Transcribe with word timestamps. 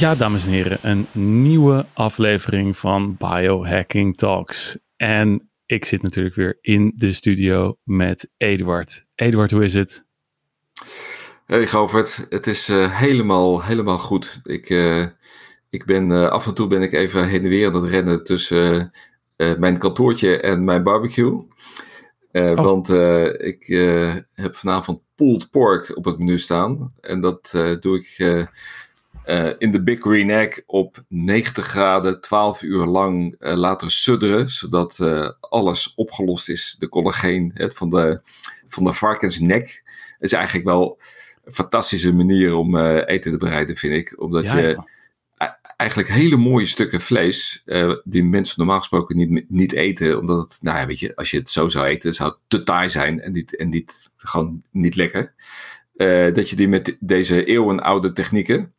Ja, 0.00 0.14
dames 0.14 0.46
en 0.46 0.52
heren, 0.52 0.78
een 0.82 1.06
nieuwe 1.42 1.86
aflevering 1.92 2.76
van 2.76 3.16
Biohacking 3.16 4.16
Talks. 4.16 4.78
En 4.96 5.50
ik 5.66 5.84
zit 5.84 6.02
natuurlijk 6.02 6.34
weer 6.34 6.58
in 6.60 6.92
de 6.96 7.12
studio 7.12 7.76
met 7.82 8.30
Eduard. 8.36 9.06
Eduard, 9.14 9.50
hoe 9.50 9.64
is 9.64 9.74
het? 9.74 10.06
Hey 11.46 11.66
Govert, 11.66 12.26
het 12.28 12.46
is 12.46 12.68
uh, 12.68 12.98
helemaal, 12.98 13.62
helemaal 13.62 13.98
goed. 13.98 14.40
Ik, 14.42 14.70
uh, 14.70 15.06
ik 15.70 15.84
ben 15.84 16.10
uh, 16.10 16.28
af 16.28 16.46
en 16.46 16.54
toe 16.54 16.66
ben 16.66 16.82
ik 16.82 16.92
even 16.92 17.28
heen 17.28 17.42
en 17.42 17.48
weer 17.48 17.66
aan 17.66 17.74
het 17.74 17.90
rennen 17.90 18.24
tussen 18.24 18.92
mijn 19.36 19.78
kantoortje 19.78 20.40
en 20.40 20.64
mijn 20.64 20.82
barbecue. 20.82 21.48
Oh. 22.32 22.54
Want 22.54 22.88
ik 23.38 23.66
heb 24.34 24.56
vanavond 24.56 25.00
pulled 25.14 25.50
pork 25.50 25.96
op 25.96 26.04
het 26.04 26.18
menu 26.18 26.38
staan. 26.38 26.92
En 27.00 27.20
dat 27.20 27.50
doe 27.80 27.98
ik 27.98 28.16
uh, 29.26 29.50
in 29.58 29.70
de 29.70 29.82
Big 29.82 30.00
Green 30.00 30.30
Egg 30.30 30.60
op 30.66 31.04
90 31.08 31.66
graden 31.66 32.20
12 32.20 32.62
uur 32.62 32.84
lang 32.84 33.34
uh, 33.38 33.54
laten 33.54 33.90
sudderen, 33.90 34.50
zodat 34.50 34.98
uh, 35.00 35.30
alles 35.40 35.94
opgelost 35.94 36.48
is. 36.48 36.76
De 36.78 36.88
collageen 36.88 37.50
het, 37.54 37.74
van, 37.74 37.90
de, 37.90 38.20
van 38.66 38.84
de 38.84 38.92
varkensnek 38.92 39.82
is 40.18 40.32
eigenlijk 40.32 40.66
wel 40.66 41.00
een 41.44 41.52
fantastische 41.52 42.12
manier 42.12 42.54
om 42.54 42.76
eten 42.76 43.30
te 43.30 43.36
bereiden, 43.36 43.76
vind 43.76 43.94
ik. 43.94 44.20
Omdat 44.22 44.44
ja, 44.44 44.58
je 44.58 44.78
ja. 45.36 45.58
eigenlijk 45.76 46.08
hele 46.08 46.36
mooie 46.36 46.66
stukken 46.66 47.00
vlees, 47.00 47.62
die 48.04 48.24
mensen 48.24 48.54
normaal 48.58 48.78
gesproken 48.78 49.16
niet, 49.16 49.50
niet 49.50 49.72
eten, 49.72 50.18
omdat 50.18 50.42
het, 50.42 50.58
nou 50.62 50.78
ja, 50.78 50.86
weet 50.86 50.98
je, 51.00 51.16
als 51.16 51.30
je 51.30 51.38
het 51.38 51.50
zo 51.50 51.68
zou 51.68 51.86
eten, 51.86 52.12
zou 52.12 52.30
het 52.30 52.38
te 52.48 52.62
taai 52.62 52.90
zijn 52.90 53.20
en 53.20 53.32
niet, 53.32 53.56
en 53.56 53.68
niet, 53.68 54.10
gewoon 54.16 54.62
niet 54.70 54.96
lekker. 54.96 55.34
dat 56.32 56.50
je 56.50 56.56
die 56.56 56.68
met 56.68 56.96
deze 57.00 57.44
eeuwenoude 57.44 58.12
technieken 58.12 58.74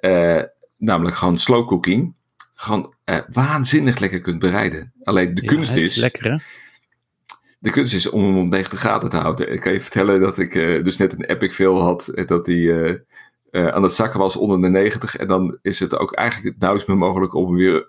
uh, 0.00 0.42
namelijk 0.78 1.16
gewoon 1.16 1.38
slow 1.38 1.68
cooking, 1.68 2.14
gewoon 2.52 2.94
uh, 3.04 3.18
waanzinnig 3.32 3.98
lekker 3.98 4.20
kunt 4.20 4.38
bereiden. 4.38 4.92
Alleen 5.02 5.34
de 5.34 5.44
kunst 5.44 5.76
is. 5.76 5.96
lekker 5.96 6.30
hè? 6.32 6.36
De 7.58 7.70
kunst 7.70 7.94
is 7.94 8.10
om 8.10 8.24
hem 8.24 8.38
op 8.38 8.48
90 8.48 8.78
graden 8.78 9.10
te 9.10 9.16
houden. 9.16 9.52
Ik 9.52 9.60
kan 9.60 9.72
je 9.72 9.80
vertellen 9.80 10.20
dat 10.20 10.38
ik 10.38 10.54
uh, 10.54 10.84
dus 10.84 10.96
net 10.96 11.12
een 11.12 11.24
epic 11.24 11.54
veel 11.54 11.80
had. 11.80 12.12
Dat 12.26 12.46
hij 12.46 13.02
aan 13.50 13.82
het 13.82 13.92
zakken 13.92 14.20
was 14.20 14.36
onder 14.36 14.60
de 14.60 14.68
90. 14.68 15.16
En 15.16 15.26
dan 15.26 15.58
is 15.62 15.80
het 15.80 15.98
ook 15.98 16.12
eigenlijk 16.14 16.48
het 16.48 16.58
nauwst 16.62 16.86
mogelijk 16.86 17.34
om 17.34 17.46
hem 17.46 17.56
weer 17.56 17.88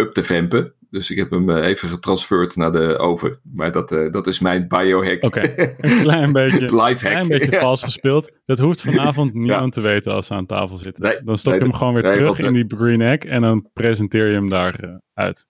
up 0.00 0.12
te 0.12 0.24
vampen. 0.24 0.72
Dus 0.90 1.10
ik 1.10 1.16
heb 1.16 1.30
hem 1.30 1.50
eh, 1.50 1.66
even 1.66 1.88
getransferred 1.88 2.56
naar 2.56 2.72
de 2.72 2.98
oven. 2.98 3.40
Maar 3.54 3.72
dat, 3.72 3.92
uh, 3.92 4.12
dat 4.12 4.26
is 4.26 4.38
mijn 4.38 4.68
biohack. 4.68 5.22
Oké, 5.22 5.26
okay. 5.26 5.74
een 5.78 6.00
klein 6.00 6.32
beetje, 6.32 6.60
Lifehack. 6.84 6.90
Een 6.90 7.26
klein 7.26 7.28
beetje 7.28 7.60
vals 7.60 7.82
gespeeld. 7.82 8.32
Dat 8.44 8.58
hoeft 8.58 8.80
vanavond 8.80 9.34
niemand 9.34 9.74
ja. 9.74 9.82
te 9.82 9.88
weten 9.88 10.12
als 10.12 10.26
ze 10.26 10.34
aan 10.34 10.46
tafel 10.46 10.76
zitten. 10.76 11.02
Nee, 11.02 11.22
dan 11.22 11.38
stop 11.38 11.54
je 11.54 11.60
hem 11.60 11.72
gewoon 11.72 11.94
weer 11.94 12.02
nee, 12.02 12.12
terug 12.12 12.38
in 12.38 12.52
die 12.52 12.64
green 12.68 13.00
egg 13.00 13.18
en 13.18 13.42
dan 13.42 13.68
presenteer 13.72 14.26
je 14.26 14.34
hem 14.34 14.48
daar 14.48 14.84
uh, 14.84 14.94
uit. 15.14 15.48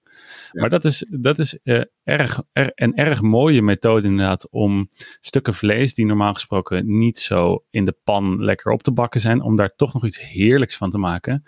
Ja. 0.52 0.60
Maar 0.60 0.70
dat 0.70 0.84
is, 0.84 1.06
dat 1.10 1.38
is 1.38 1.58
uh, 1.64 1.80
erg, 2.04 2.42
er, 2.52 2.72
een 2.74 2.94
erg 2.94 3.20
mooie 3.20 3.62
methode 3.62 4.08
inderdaad 4.08 4.50
om 4.50 4.88
stukken 5.20 5.54
vlees 5.54 5.94
die 5.94 6.06
normaal 6.06 6.32
gesproken 6.32 6.98
niet 6.98 7.18
zo 7.18 7.64
in 7.70 7.84
de 7.84 7.96
pan 8.04 8.44
lekker 8.44 8.72
op 8.72 8.82
te 8.82 8.92
bakken 8.92 9.20
zijn, 9.20 9.42
om 9.42 9.56
daar 9.56 9.74
toch 9.76 9.92
nog 9.92 10.04
iets 10.04 10.20
heerlijks 10.30 10.76
van 10.76 10.90
te 10.90 10.98
maken. 10.98 11.44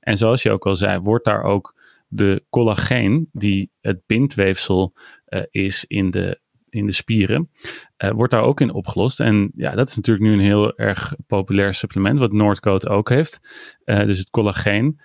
En 0.00 0.16
zoals 0.16 0.42
je 0.42 0.50
ook 0.50 0.66
al 0.66 0.76
zei, 0.76 1.00
wordt 1.00 1.24
daar 1.24 1.42
ook 1.42 1.74
de 2.14 2.44
collageen, 2.50 3.28
die 3.32 3.70
het 3.80 4.06
bindweefsel 4.06 4.92
uh, 5.28 5.42
is 5.50 5.84
in 5.84 6.10
de, 6.10 6.40
in 6.68 6.86
de 6.86 6.92
spieren, 6.92 7.50
uh, 8.04 8.10
wordt 8.10 8.32
daar 8.32 8.42
ook 8.42 8.60
in 8.60 8.72
opgelost. 8.72 9.20
En 9.20 9.52
ja, 9.56 9.74
dat 9.74 9.88
is 9.88 9.96
natuurlijk 9.96 10.26
nu 10.26 10.32
een 10.32 10.40
heel 10.40 10.76
erg 10.78 11.14
populair 11.26 11.74
supplement, 11.74 12.18
wat 12.18 12.32
Noordcoat 12.32 12.88
ook 12.88 13.08
heeft. 13.08 13.40
Uh, 13.84 14.04
dus 14.04 14.18
het 14.18 14.30
collageen 14.30 15.00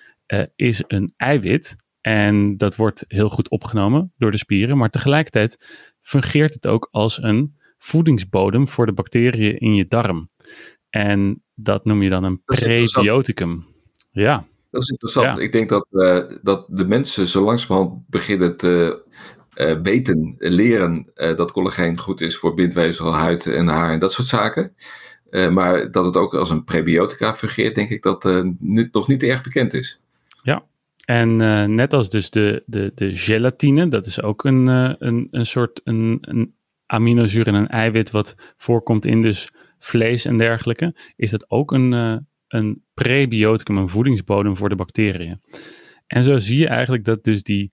is 0.55 0.83
een 0.87 1.13
eiwit. 1.17 1.75
En 2.01 2.57
dat 2.57 2.75
wordt 2.75 3.05
heel 3.07 3.29
goed 3.29 3.49
opgenomen 3.49 4.13
door 4.17 4.31
de 4.31 4.37
spieren. 4.37 4.77
Maar 4.77 4.89
tegelijkertijd 4.89 5.65
fungeert 6.01 6.53
het 6.53 6.67
ook 6.67 6.87
als 6.91 7.23
een 7.23 7.57
voedingsbodem 7.77 8.67
voor 8.67 8.85
de 8.85 8.93
bacteriën 8.93 9.57
in 9.57 9.75
je 9.75 9.87
darm. 9.87 10.29
En 10.89 11.43
dat 11.53 11.85
noem 11.85 12.03
je 12.03 12.09
dan 12.09 12.23
een 12.23 12.43
prebioticum. 12.43 13.65
Ja. 14.11 14.45
Dat 14.71 14.81
is 14.81 14.89
interessant. 14.89 15.39
Ik 15.39 15.51
denk 15.51 15.69
dat, 15.69 15.87
uh, 15.91 16.23
dat 16.41 16.65
de 16.67 16.85
mensen 16.85 17.27
zo 17.27 17.43
langzamerhand 17.43 18.07
beginnen 18.07 18.57
te 18.57 19.01
uh, 19.55 19.81
weten, 19.81 20.35
leren 20.37 21.11
uh, 21.15 21.35
dat 21.35 21.51
collageen 21.51 21.97
goed 21.97 22.21
is 22.21 22.37
voor 22.37 22.53
bindweefsel, 22.53 23.13
huid 23.13 23.45
en 23.45 23.67
haar 23.67 23.91
en 23.91 23.99
dat 23.99 24.13
soort 24.13 24.27
zaken. 24.27 24.75
maar 25.51 25.91
dat 25.91 26.05
het 26.05 26.15
ook 26.15 26.33
als 26.33 26.49
een 26.49 26.63
prebiotica 26.63 27.35
fungeert, 27.35 27.75
denk 27.75 27.89
ik 27.89 28.03
dat 28.03 28.43
niet, 28.59 28.93
nog 28.93 29.07
niet 29.07 29.23
erg 29.23 29.41
bekend 29.41 29.73
is. 29.73 30.01
Ja, 30.43 30.63
en 31.05 31.35
net 31.75 31.93
als 31.93 32.09
dus 32.09 32.29
de, 32.29 32.63
de, 32.65 32.91
de 32.95 33.15
gelatine, 33.15 33.87
dat 33.87 34.05
is 34.05 34.21
ook 34.21 34.43
een, 34.43 34.67
een, 34.67 35.27
een 35.31 35.45
soort 35.45 35.81
een, 35.83 36.17
een 36.21 36.53
aminozuur 36.85 37.47
en 37.47 37.53
een 37.53 37.67
eiwit 37.67 38.11
wat 38.11 38.35
voorkomt 38.57 39.05
in 39.05 39.21
dus 39.21 39.51
vlees 39.79 40.25
en 40.25 40.37
dergelijke, 40.37 40.95
is 41.15 41.31
dat 41.31 41.45
ook 41.49 41.71
een 41.71 42.27
een 42.49 42.83
prebioticum, 42.93 43.77
een 43.77 43.89
voedingsbodem 43.89 44.57
voor 44.57 44.69
de 44.69 44.75
bacteriën. 44.75 45.41
En 46.07 46.23
zo 46.23 46.37
zie 46.37 46.57
je 46.57 46.67
eigenlijk 46.67 47.05
dat 47.05 47.23
dus 47.23 47.43
die 47.43 47.71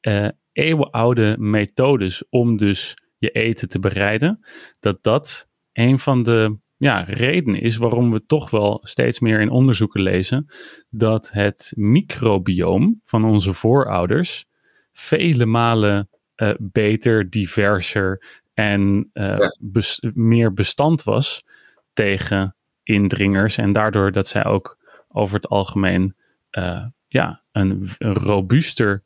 uh, 0.00 0.28
eeuwenoude 0.52 1.36
methodes 1.38 2.24
om 2.28 2.56
dus 2.56 2.96
je 3.18 3.30
eten 3.30 3.68
te 3.68 3.78
bereiden, 3.78 4.46
dat 4.80 5.02
dat 5.02 5.48
een 5.72 5.98
van 5.98 6.22
de 6.22 6.56
ja, 6.76 7.00
redenen 7.02 7.60
is 7.60 7.76
waarom 7.76 8.12
we 8.12 8.24
toch 8.26 8.50
wel 8.50 8.80
steeds 8.82 9.20
meer 9.20 9.40
in 9.40 9.50
onderzoeken 9.50 10.02
lezen 10.02 10.46
dat 10.90 11.30
het 11.32 11.72
microbioom 11.76 13.00
van 13.04 13.24
onze 13.24 13.52
voorouders 13.52 14.44
vele 14.92 15.46
malen 15.46 16.08
uh, 16.36 16.50
beter, 16.58 17.30
diverser 17.30 18.42
en 18.54 19.10
uh, 19.14 19.24
ja. 19.38 19.56
bes 19.60 20.04
meer 20.14 20.52
bestand 20.52 21.02
was 21.02 21.44
tegen 21.92 22.56
indringers. 22.88 23.56
En 23.56 23.72
daardoor 23.72 24.12
dat 24.12 24.28
zij 24.28 24.44
ook 24.44 24.78
over 25.08 25.36
het 25.36 25.48
algemeen 25.48 26.14
uh, 26.58 26.84
ja, 27.08 27.42
een, 27.52 27.88
robuuster 27.98 29.02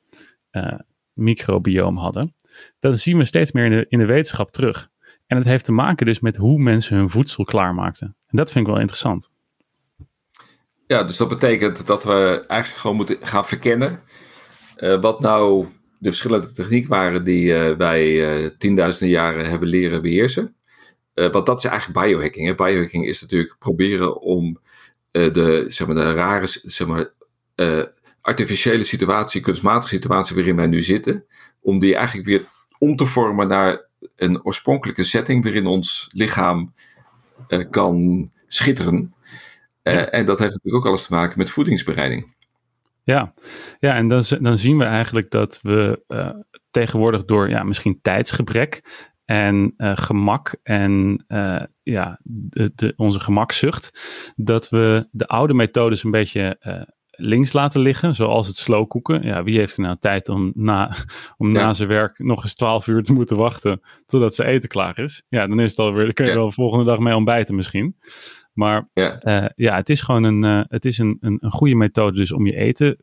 uh, 0.53 1.97
hadden. 1.97 2.35
Dat 2.79 2.99
zien 2.99 3.19
we 3.19 3.25
steeds 3.25 3.53
meer 3.53 3.65
in 3.65 3.71
de, 3.71 3.87
in 3.89 3.99
de 3.99 4.05
wetenschap 4.05 4.53
terug. 4.53 4.91
En 5.27 5.37
het 5.37 5.47
heeft 5.47 5.65
te 5.65 5.73
maken 5.73 6.07
dus 6.07 6.21
met 6.21 6.37
hoe 6.37 6.59
mensen 6.59 6.97
hun 6.97 7.11
voedsel 7.11 7.45
klaarmaakten. 7.45 8.07
En 8.07 8.37
dat 8.37 8.53
vind 8.53 8.65
ik 8.65 8.71
wel 8.71 8.81
interessant. 8.81 9.31
Ja, 10.87 11.05
dus 11.05 11.17
dat 11.17 11.29
betekent 11.29 11.87
dat 11.87 12.05
we 12.05 12.45
eigenlijk 12.47 12.81
gewoon 12.81 12.97
moeten 12.97 13.17
gaan 13.21 13.45
verkennen 13.45 14.01
uh, 14.77 15.01
wat 15.01 15.21
nou 15.21 15.67
de 15.99 16.09
verschillende 16.09 16.53
technieken 16.53 16.91
waren 16.91 17.25
die 17.25 17.55
wij 17.55 18.51
tienduizenden 18.59 19.09
jaren 19.09 19.51
hebben 19.51 19.69
leren 19.69 20.03
beheersen. 20.03 20.57
Uh, 21.15 21.31
want 21.31 21.47
dat 21.47 21.65
is 21.65 21.71
eigenlijk 21.71 22.07
biohacking. 22.07 22.47
Hè? 22.47 22.55
Biohacking 22.55 23.07
is 23.07 23.21
natuurlijk 23.21 23.57
proberen 23.59 24.21
om 24.21 24.59
uh, 25.13 25.33
de, 25.33 25.65
zeg 25.69 25.87
maar, 25.87 25.97
de 25.97 26.13
rare, 26.13 26.47
zeg 26.47 26.87
maar, 26.87 27.11
uh, 27.57 27.85
artificiële 28.21 28.85
situatie, 28.85 29.41
kunstmatige 29.41 29.95
situatie 29.95 30.37
waarin 30.37 30.57
wij 30.57 30.67
nu 30.67 30.83
zitten, 30.83 31.25
om 31.61 31.79
die 31.79 31.95
eigenlijk 31.95 32.27
weer 32.27 32.43
om 32.79 32.97
te 32.97 33.07
vormen 33.07 33.49
naar 33.49 33.87
een 34.17 34.45
oorspronkelijke 34.45 35.03
setting 35.03 35.43
waarin 35.43 35.67
ons 35.67 36.11
lichaam 36.13 36.75
kan 37.71 38.31
schitteren. 38.47 39.15
En 39.83 40.27
dat 40.27 40.39
heeft 40.39 40.53
natuurlijk 40.53 40.85
ook 40.85 40.87
alles 40.87 41.07
te 41.07 41.15
maken 41.15 41.39
met 41.39 41.51
voedingsbereiding. 41.51 42.35
Ja, 43.03 43.33
ja 43.81 43.95
en 43.95 44.09
dan, 44.09 44.23
dan 44.41 44.59
zien 44.59 44.79
we 44.79 44.85
eigenlijk 44.85 45.31
dat 45.31 45.61
we 45.63 46.03
tegenwoordig 46.71 47.25
door 47.25 47.49
ja, 47.49 47.63
misschien 47.63 47.99
tijdsgebrek 48.03 48.83
en 49.25 49.75
uh, 49.77 49.93
gemak 49.97 50.57
en 50.63 51.25
uh, 51.29 51.63
ja, 51.83 52.19
de, 52.25 52.73
de, 52.75 52.93
onze 52.97 53.21
gemakzucht, 53.21 54.01
dat 54.37 54.69
we 54.69 55.09
de 55.11 55.27
oude 55.27 55.55
methodes 55.55 56.05
een 56.05 56.11
beetje 56.11 56.57
uh, 56.63 56.83
links 57.11 57.53
laten 57.53 57.81
liggen, 57.81 58.15
zoals 58.15 58.47
het 58.47 58.57
slow 58.57 58.89
koeken. 58.89 59.23
Ja, 59.23 59.43
wie 59.43 59.59
heeft 59.59 59.77
er 59.77 59.83
nou 59.83 59.97
tijd 59.99 60.29
om 60.29 60.53
na, 60.55 60.97
om 61.39 61.55
ja. 61.55 61.65
na 61.65 61.75
zijn 61.75 61.89
werk 61.89 62.19
nog 62.19 62.43
eens 62.43 62.55
12 62.55 62.87
uur 62.87 63.03
te 63.03 63.13
moeten 63.13 63.37
wachten 63.37 63.81
totdat 64.07 64.35
zijn 64.35 64.49
eten 64.49 64.69
klaar 64.69 64.99
is? 64.99 65.25
Ja, 65.29 65.47
dan 65.47 65.61
is 65.61 65.71
het 65.71 65.79
alweer, 65.79 66.05
dan 66.05 66.13
kun 66.13 66.25
je 66.25 66.31
ja. 66.31 66.37
wel 66.37 66.47
de 66.47 66.55
volgende 66.55 66.85
dag 66.85 66.99
mee 66.99 67.17
ontbijten 67.17 67.55
misschien. 67.55 67.97
Maar 68.53 68.89
ja, 68.93 69.21
ja 69.57 69.77
het 69.77 69.89
is 69.89 70.01
gewoon 70.01 70.23
een, 70.23 70.67
het 70.69 70.85
is 70.85 70.99
een, 70.99 71.17
een, 71.21 71.39
een, 71.41 71.51
goede 71.51 71.75
methode 71.75 72.17
dus 72.17 72.33
om 72.33 72.47
je 72.47 72.57
eten 72.57 72.97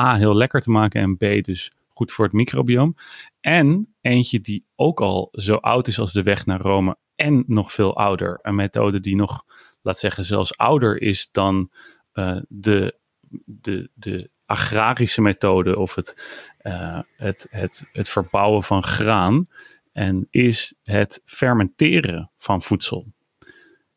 A 0.00 0.14
heel 0.14 0.36
lekker 0.36 0.60
te 0.60 0.70
maken 0.70 1.00
en 1.00 1.16
B 1.16 1.44
dus 1.44 1.72
goed 1.88 2.12
voor 2.12 2.24
het 2.24 2.34
microbioom. 2.34 2.94
En 3.40 3.94
eentje 4.00 4.40
die 4.40 4.66
ook 4.74 5.00
al 5.00 5.28
zo 5.32 5.54
oud 5.54 5.86
is 5.86 5.98
als 5.98 6.12
de 6.12 6.22
weg 6.22 6.46
naar 6.46 6.60
Rome 6.60 6.96
en 7.14 7.44
nog 7.46 7.72
veel 7.72 7.96
ouder. 7.96 8.38
Een 8.42 8.54
methode 8.54 9.00
die 9.00 9.16
nog, 9.16 9.44
laat 9.82 9.98
zeggen, 9.98 10.24
zelfs 10.24 10.56
ouder 10.56 11.02
is 11.02 11.30
dan 11.30 11.70
uh, 12.14 12.40
de, 12.48 12.98
de, 13.44 13.90
de 13.94 14.30
agrarische 14.46 15.20
methode 15.20 15.76
of 15.76 15.94
het, 15.94 16.16
uh, 16.62 17.00
het, 17.16 17.46
het, 17.50 17.88
het 17.92 18.08
verbouwen 18.08 18.62
van 18.62 18.82
graan. 18.82 19.48
En 19.92 20.26
is 20.30 20.78
het 20.82 21.22
fermenteren 21.24 22.30
van 22.36 22.62
voedsel. 22.62 23.12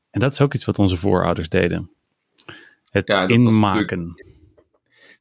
En 0.10 0.20
dat 0.20 0.32
is 0.32 0.42
ook 0.42 0.54
iets 0.54 0.66
wat 0.66 0.80
onze 0.80 0.98
voorouders 0.98 1.50
deden. 1.50 1.92
Het 2.90 3.10
inmaken. 3.30 4.24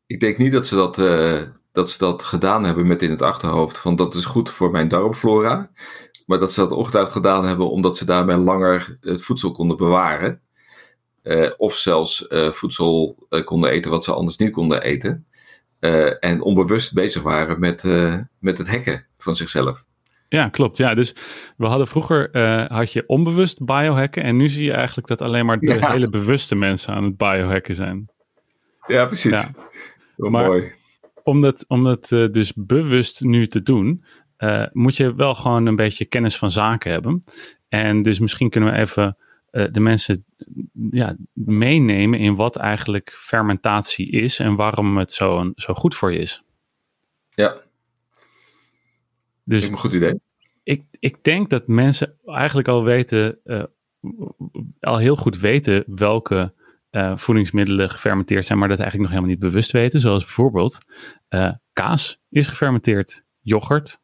Ik 0.06 0.20
denk 0.20 0.38
niet 0.38 0.52
dat 0.52 0.66
ze 0.66 0.74
dat, 0.74 0.98
uh, 0.98 1.42
dat 1.72 1.90
ze 1.90 1.98
dat 1.98 2.22
gedaan 2.22 2.64
hebben 2.64 2.86
met 2.86 3.02
in 3.02 3.10
het 3.10 3.22
achterhoofd 3.22 3.78
van 3.78 3.96
dat 3.96 4.14
is 4.14 4.24
goed 4.24 4.50
voor 4.50 4.70
mijn 4.70 4.88
darmflora. 4.88 5.70
Maar 6.26 6.38
dat 6.38 6.52
ze 6.52 6.60
dat 6.60 6.72
ongetwijfeld 6.72 7.14
gedaan 7.14 7.46
hebben 7.46 7.70
omdat 7.70 7.96
ze 7.96 8.04
daarmee 8.04 8.36
langer 8.36 8.98
het 9.00 9.22
voedsel 9.22 9.52
konden 9.52 9.76
bewaren. 9.76 10.40
Uh, 11.22 11.50
of 11.56 11.74
zelfs 11.74 12.26
uh, 12.28 12.50
voedsel 12.50 13.26
konden 13.44 13.70
eten 13.70 13.90
wat 13.90 14.04
ze 14.04 14.14
anders 14.14 14.36
niet 14.36 14.50
konden 14.50 14.82
eten. 14.82 15.26
en 16.20 16.42
onbewust 16.42 16.94
bezig 16.94 17.22
waren 17.22 17.60
met, 17.60 17.82
met 18.38 18.58
het 18.58 18.68
hacken 18.68 19.06
van 19.18 19.36
zichzelf. 19.36 19.84
Ja, 20.28 20.48
klopt. 20.48 20.76
Ja, 20.76 20.94
dus 20.94 21.14
we 21.56 21.66
hadden 21.66 21.86
vroeger 21.86 22.38
had 22.72 22.92
je 22.92 23.04
onbewust 23.06 23.64
biohacken 23.64 24.22
en 24.22 24.36
nu 24.36 24.48
zie 24.48 24.64
je 24.64 24.72
eigenlijk 24.72 25.08
dat 25.08 25.22
alleen 25.22 25.46
maar 25.46 25.58
de 25.58 25.86
hele 25.86 26.08
bewuste 26.08 26.54
mensen 26.54 26.94
aan 26.94 27.04
het 27.04 27.16
biohacken 27.16 27.74
zijn. 27.74 28.10
Ja, 28.86 29.04
precies. 29.06 29.30
Ja. 29.30 29.50
maar 30.16 30.46
mooi. 30.46 30.72
Om 31.22 31.40
dat, 31.40 31.64
om 31.68 31.84
dat 31.84 32.10
uh, 32.10 32.30
dus 32.30 32.52
bewust 32.54 33.24
nu 33.24 33.46
te 33.46 33.62
doen, 33.62 34.04
uh, 34.38 34.66
moet 34.72 34.96
je 34.96 35.14
wel 35.14 35.34
gewoon 35.34 35.66
een 35.66 35.76
beetje 35.76 36.04
kennis 36.04 36.36
van 36.36 36.50
zaken 36.50 36.90
hebben. 36.90 37.24
En 37.68 38.02
dus 38.02 38.18
misschien 38.18 38.50
kunnen 38.50 38.72
we 38.72 38.78
even 38.78 39.16
uh, 39.52 39.66
de 39.70 39.80
mensen 39.80 40.24
ja, 40.90 41.16
meenemen 41.32 42.18
in 42.18 42.34
wat 42.34 42.56
eigenlijk 42.56 43.14
fermentatie 43.18 44.10
is 44.10 44.38
en 44.38 44.54
waarom 44.54 44.98
het 44.98 45.12
zo, 45.12 45.52
zo 45.54 45.74
goed 45.74 45.94
voor 45.94 46.12
je 46.12 46.18
is. 46.18 46.42
Ja. 47.30 47.56
Dus 49.44 49.68
een 49.68 49.76
goed 49.76 49.92
idee. 49.92 50.20
Ik, 50.62 50.82
ik 50.98 51.24
denk 51.24 51.50
dat 51.50 51.66
mensen 51.66 52.18
eigenlijk 52.24 52.68
al 52.68 52.84
weten, 52.84 53.38
al 54.80 54.98
heel 54.98 55.16
goed 55.16 55.38
weten 55.38 55.84
welke 55.86 56.52
uh, 56.92 57.16
voedingsmiddelen 57.16 57.90
gefermenteerd 57.90 58.46
zijn, 58.46 58.58
maar 58.58 58.68
dat 58.68 58.78
eigenlijk 58.78 59.10
nog 59.10 59.18
helemaal 59.18 59.38
niet 59.40 59.50
bewust 59.52 59.70
weten. 59.72 60.00
Zoals 60.00 60.24
bijvoorbeeld 60.24 60.78
uh, 61.30 61.52
kaas 61.72 62.20
is 62.28 62.46
gefermenteerd, 62.46 63.24
yoghurt, 63.40 64.00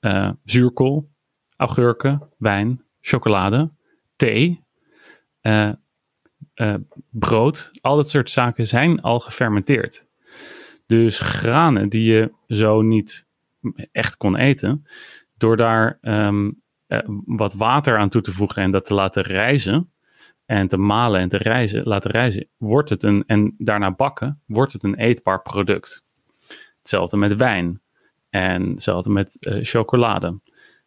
uh, 0.00 0.30
zuurkool, 0.44 1.10
augurken, 1.56 2.28
wijn, 2.38 2.84
chocolade, 3.00 3.72
thee, 4.16 4.64
brood. 7.10 7.70
Al 7.80 7.96
dat 7.96 8.10
soort 8.10 8.30
zaken 8.30 8.66
zijn 8.66 9.00
al 9.00 9.20
gefermenteerd. 9.20 10.06
Dus 10.86 11.20
granen 11.20 11.88
die 11.88 12.12
je 12.12 12.32
zo 12.46 12.82
niet 12.82 13.26
echt 13.92 14.16
kon 14.16 14.36
eten, 14.36 14.86
door 15.36 15.56
daar 15.56 15.98
um, 16.02 16.62
wat 17.24 17.54
water 17.54 17.98
aan 17.98 18.08
toe 18.08 18.22
te 18.22 18.32
voegen 18.32 18.62
en 18.62 18.70
dat 18.70 18.84
te 18.84 18.94
laten 18.94 19.22
rijzen, 19.22 19.92
en 20.46 20.68
te 20.68 20.76
malen 20.76 21.20
en 21.20 21.28
te 21.28 21.36
reizen, 21.36 21.82
laten 21.84 22.10
reizen, 22.10 22.48
wordt 22.56 22.90
het 22.90 23.02
een, 23.02 23.24
en 23.26 23.54
daarna 23.58 23.94
bakken, 23.94 24.42
wordt 24.46 24.72
het 24.72 24.82
een 24.82 24.94
eetbaar 24.94 25.42
product. 25.42 26.06
Hetzelfde 26.78 27.16
met 27.16 27.36
wijn 27.36 27.80
en 28.30 28.70
hetzelfde 28.70 29.10
met 29.10 29.36
uh, 29.40 29.64
chocolade. 29.64 30.40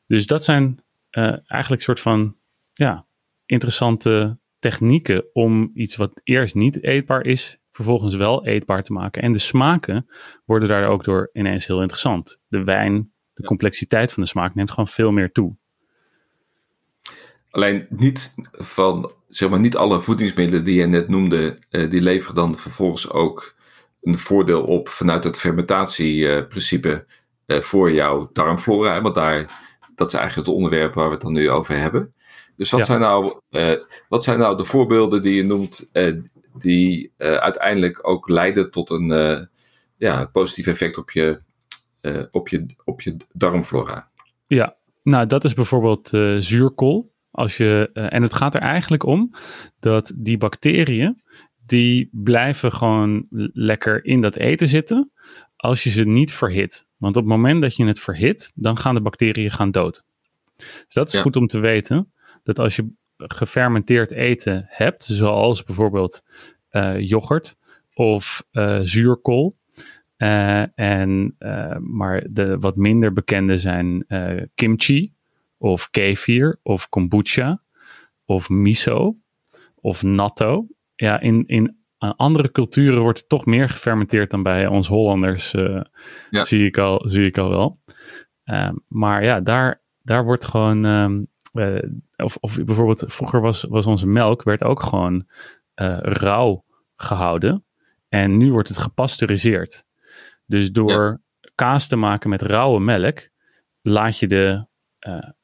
Dus 0.08 0.26
dat 0.26 0.44
zijn 0.44 0.80
uh, 1.12 1.38
eigenlijk 1.48 1.82
soort 1.82 2.00
van 2.00 2.36
ja, 2.74 3.06
interessante 3.46 4.38
technieken 4.60 5.26
om 5.34 5.72
iets 5.74 5.96
wat 5.96 6.22
eerst 6.24 6.56
niet 6.56 6.84
eetbaar 6.84 7.26
is, 7.26 7.60
vervolgens 7.72 8.16
wel 8.16 8.46
eetbaar 8.46 8.84
te 8.84 8.94
maken. 8.94 9.22
En 9.22 9.32
de 9.32 9.40
smaken 9.40 10.10
worden 10.46 10.68
daar 10.70 10.88
ook 10.88 11.04
door 11.04 11.30
ineens 11.34 11.68
heel 11.68 11.82
interessant. 11.82 12.42
De 12.48 12.64
wijn, 12.64 13.12
de 13.34 13.44
complexiteit 13.44 14.14
van 14.14 14.24
de 14.24 14.30
smaak 14.30 14.56
neemt 14.56 14.70
gewoon 14.70 14.88
veel 14.88 15.12
meer 15.12 15.32
toe. 15.32 15.58
Alleen 17.50 17.86
niet 17.90 18.36
van, 18.52 19.12
zeg 19.28 19.50
maar, 19.50 19.60
niet 19.60 19.76
alle 19.76 20.02
voedingsmiddelen 20.02 20.64
die 20.64 20.76
je 20.76 20.86
net 20.86 21.08
noemde, 21.08 21.60
uh, 21.72 21.90
die 21.90 22.02
leveren 22.02 22.36
dan 22.36 22.58
vervolgens 22.58 23.10
ook 23.10 23.56
een 24.02 24.18
voordeel 24.18 24.64
op 24.64 24.90
vanuit 24.90 25.24
het 25.24 25.40
fermentatieprincipe 25.40 27.06
uh, 27.46 27.62
voor 27.62 27.92
jouw 27.92 28.30
darmflora. 28.34 29.02
Want 29.02 29.16
daar, 29.16 29.52
dat 29.96 30.08
is 30.08 30.20
eigenlijk 30.20 30.48
het 30.48 30.58
onderwerp 30.58 30.94
waar 30.94 31.06
we 31.06 31.12
het 31.14 31.22
dan 31.22 31.34
nu 31.34 31.50
over 31.50 31.78
hebben. 31.78 32.14
Dus 32.56 32.72
wat, 32.72 32.86
zijn, 32.86 33.00
nou, 33.00 33.40
uh, 33.50 33.74
wat 34.10 34.24
zijn 34.24 34.40
nou 34.40 34.58
de 34.58 34.66
voorbeelden 34.66 35.22
die 35.22 35.36
je 35.36 35.44
noemt, 35.44 35.92
die 36.54 37.14
uiteindelijk 37.18 38.08
ook 38.08 38.30
leiden 38.30 38.72
tot 38.72 38.90
een 38.90 39.48
ja, 39.98 40.26
positief 40.26 40.68
effect 40.68 40.98
op 40.98 41.12
je, 41.12 41.42
op, 42.32 42.48
je, 42.48 42.66
op 42.84 43.02
je 43.02 43.18
darmflora? 43.34 44.10
Ja, 44.48 44.76
nou 45.04 45.26
dat 45.28 45.44
is 45.44 45.54
bijvoorbeeld 45.54 46.10
zuurkool. 46.40 47.12
Als 47.40 47.58
je, 47.58 47.90
uh, 47.94 48.14
en 48.14 48.22
het 48.22 48.34
gaat 48.34 48.56
er 48.56 48.62
eigenlijk 48.62 49.04
om 49.04 49.34
dat 49.80 50.14
die 50.16 50.38
bacteriën, 50.38 51.22
die 51.66 52.10
blijven 52.12 52.72
gewoon 52.72 53.26
lekker 53.54 54.06
in 54.06 54.22
dat 54.22 54.36
eten 54.36 54.68
zitten 54.68 55.12
als 55.56 55.84
je 55.84 55.90
ze 55.90 56.04
niet 56.04 56.34
verhit. 56.34 56.88
Want 56.98 57.16
op 57.16 57.24
het 57.24 57.32
moment 57.32 57.62
dat 57.62 57.76
je 57.76 57.86
het 57.86 58.00
verhit, 58.00 58.52
dan 58.56 58.78
gaan 58.78 58.96
de 58.96 59.02
bacteriën 59.02 59.52
gaan 59.52 59.72
dood. 59.72 60.04
Dus 60.56 60.94
dat 60.94 61.08
is 61.08 61.22
goed 61.22 61.36
om 61.36 61.48
te 61.48 61.60
weten, 61.60 62.12
dat 62.44 62.60
als 62.60 62.76
je 62.76 62.92
gefermenteerd 63.18 64.12
eten 64.12 64.66
hebt, 64.68 65.04
zoals 65.04 65.64
bijvoorbeeld 65.64 66.24
uh, 66.72 67.00
yoghurt 67.00 67.56
of 67.94 68.44
uh, 68.52 68.80
zuurkool, 68.82 69.58
en, 70.18 71.36
maar 71.80 72.26
de 72.30 72.58
wat 72.60 72.76
minder 72.76 73.14
bekende 73.14 73.58
zijn 73.58 74.06
kimchi, 74.56 75.14
of 75.60 75.90
kefir 75.90 76.60
of 76.64 76.90
kombucha 76.90 77.62
of 78.26 78.50
miso 78.50 79.18
of 79.76 80.04
natto. 80.04 80.68
Ja, 80.96 81.20
in, 81.20 81.44
in 81.48 81.78
andere 81.98 82.52
culturen 82.52 83.02
wordt 83.02 83.20
het 83.20 83.30
toch 83.30 83.46
meer 83.46 83.70
gefermenteerd 83.70 84.32
dan 84.32 84.44
bij 84.44 84.68
ons 84.68 84.88
Hollanders, 84.88 85.54
uh, 85.54 85.82
zie, 86.30 86.66
ik 86.66 86.78
al, 86.78 87.10
zie 87.10 87.26
ik 87.26 87.38
al 87.38 87.50
wel. 87.50 87.80
Uh, 88.46 88.70
maar 88.88 89.24
ja, 89.24 89.40
daar, 89.40 89.82
daar 90.02 90.24
wordt 90.24 90.46
gewoon, 90.46 90.86
um, 90.86 91.28
uh, 91.54 91.82
of, 92.16 92.38
of 92.40 92.64
bijvoorbeeld 92.64 93.04
vroeger 93.08 93.42
was, 93.42 93.64
was 93.64 93.86
onze 93.86 94.08
melk, 94.08 94.44
werd 94.44 94.64
ook 94.64 94.84
gewoon 94.84 95.28
rauw 96.02 96.66
gehouden. 96.96 97.66
En 98.10 98.38
nu 98.38 98.52
wordt 98.52 98.70
het 98.70 98.78
gepasteuriseerd. 98.78 99.86
Dus 100.46 100.72
door 100.72 101.22
kaas 101.56 101.88
te 101.88 101.96
maken 101.96 102.30
met 102.30 102.42
rauwe 102.42 102.80
melk, 102.80 103.30
laat 103.82 104.20
je 104.20 104.28
de 104.28 104.68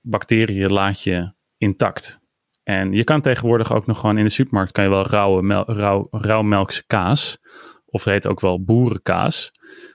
bacteriën 0.02 0.72
laat 0.72 1.02
je 1.02 1.34
intact. 1.58 2.24
En 2.64 2.94
je 2.94 3.04
kan 3.04 3.22
tegenwoordig 3.22 3.74
ook 3.74 3.86
nog 3.86 4.00
gewoon 4.00 4.18
in 4.18 4.24
de 4.24 4.30
supermarkt 4.30 4.72
kan 4.72 4.84
je 4.84 4.90
wel 4.90 5.08
rauwe 5.08 5.42
mel 5.42 5.72
rauw, 5.72 6.08
rauwmelkse 6.12 6.84
kaas, 6.88 7.38
of 7.86 8.04
het 8.04 8.14
heet 8.14 8.28
ook 8.28 8.40
wel 8.40 8.64
boerenkaas, 8.64 9.52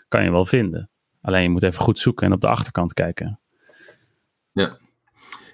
kan 0.08 0.24
je 0.24 0.30
wel 0.30 0.46
vinden. 0.46 0.90
Alleen 1.20 1.42
je 1.42 1.50
moet 1.50 1.62
even 1.62 1.80
goed 1.80 1.98
zoeken 1.98 2.26
en 2.26 2.32
op 2.32 2.40
de 2.40 2.48
achterkant 2.48 2.94
kijken. 2.94 3.40
Ja, 4.52 4.78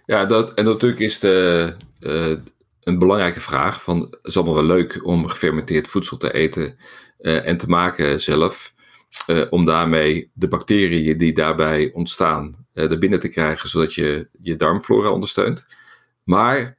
ja 0.04 0.24
dat, 0.24 0.54
en 0.54 0.64
natuurlijk 0.64 1.00
is 1.00 1.18
de, 1.18 1.72
uh, 2.00 2.38
een 2.82 2.98
belangrijke 2.98 3.40
vraag 3.40 3.82
van, 3.82 4.18
is 4.22 4.36
allemaal 4.36 4.54
wel 4.54 4.64
leuk 4.64 5.06
om 5.06 5.26
gefermenteerd 5.26 5.88
voedsel 5.88 6.16
te 6.16 6.32
eten 6.32 6.78
uh, 7.18 7.46
en 7.46 7.56
te 7.56 7.68
maken 7.68 8.20
zelf, 8.20 8.74
uh, 9.26 9.46
om 9.50 9.64
daarmee 9.64 10.30
de 10.34 10.48
bacteriën 10.48 11.18
die 11.18 11.32
daarbij 11.32 11.92
ontstaan 11.92 12.66
uh, 12.72 12.90
er 12.90 12.98
binnen 12.98 13.20
te 13.20 13.28
krijgen, 13.28 13.68
zodat 13.68 13.94
je 13.94 14.28
je 14.40 14.56
darmflora 14.56 15.10
ondersteunt. 15.10 15.66
Maar, 16.24 16.78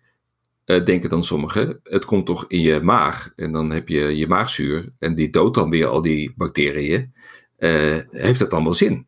uh, 0.66 0.86
denken 0.86 1.10
dan 1.10 1.24
sommigen, 1.24 1.80
het 1.84 2.06
komt 2.06 2.26
toch 2.26 2.46
in 2.48 2.62
je 2.62 2.80
maag 2.82 3.32
en 3.36 3.52
dan 3.52 3.72
heb 3.72 3.88
je 3.88 4.18
je 4.18 4.28
maagzuur 4.28 4.90
en 5.00 5.16
die 5.16 5.30
doodt 5.30 5.56
dan 5.56 5.70
weer 5.70 5.88
al 5.88 6.02
die 6.02 6.34
bacteriën. 6.36 7.14
heeft 8.10 8.40
dat 8.40 8.52
dan 8.52 8.64
wel 8.64 8.74
zin? 8.74 9.06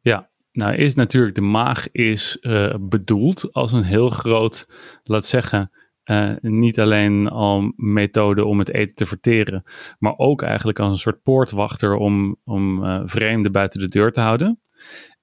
Ja, 0.00 0.30
nou 0.52 0.74
is 0.74 0.94
natuurlijk 0.94 1.34
de 1.34 1.40
maag 1.40 1.90
is 1.92 2.38
bedoeld 2.80 3.52
als 3.52 3.72
een 3.72 3.82
heel 3.82 4.10
groot, 4.10 4.68
laat 5.04 5.26
zeggen, 5.26 5.70
uh, 6.10 6.30
niet 6.40 6.80
alleen 6.80 7.28
al 7.28 7.72
methode 7.76 8.44
om 8.44 8.58
het 8.58 8.72
eten 8.72 8.96
te 8.96 9.06
verteren, 9.06 9.62
maar 9.98 10.14
ook 10.16 10.42
eigenlijk 10.42 10.78
als 10.78 10.92
een 10.92 10.98
soort 10.98 11.22
poortwachter 11.22 11.94
om, 11.94 12.36
om 12.44 12.84
uh, 12.84 13.00
vreemden 13.04 13.52
buiten 13.52 13.80
de 13.80 13.88
deur 13.88 14.12
te 14.12 14.20
houden. 14.20 14.60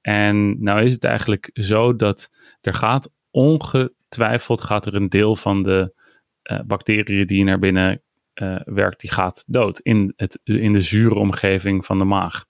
En 0.01 0.63
nou 0.63 0.81
is 0.81 0.93
het 0.93 1.03
eigenlijk 1.03 1.49
zo 1.53 1.95
dat 1.95 2.31
er 2.61 2.73
gaat 2.73 3.11
ongetwijfeld 3.31 4.61
gaat 4.61 4.85
er 4.85 4.95
een 4.95 5.09
deel 5.09 5.35
van 5.35 5.63
de 5.63 5.93
uh, 6.51 6.59
bacteriën 6.67 7.27
die 7.27 7.43
naar 7.43 7.59
binnen 7.59 7.99
werkt, 8.63 9.01
die 9.01 9.11
gaat 9.11 9.43
dood 9.47 9.79
in, 9.79 10.13
het, 10.15 10.39
in 10.43 10.73
de 10.73 10.81
zure 10.81 11.15
omgeving 11.15 11.85
van 11.85 11.97
de 11.97 12.03
maag. 12.03 12.45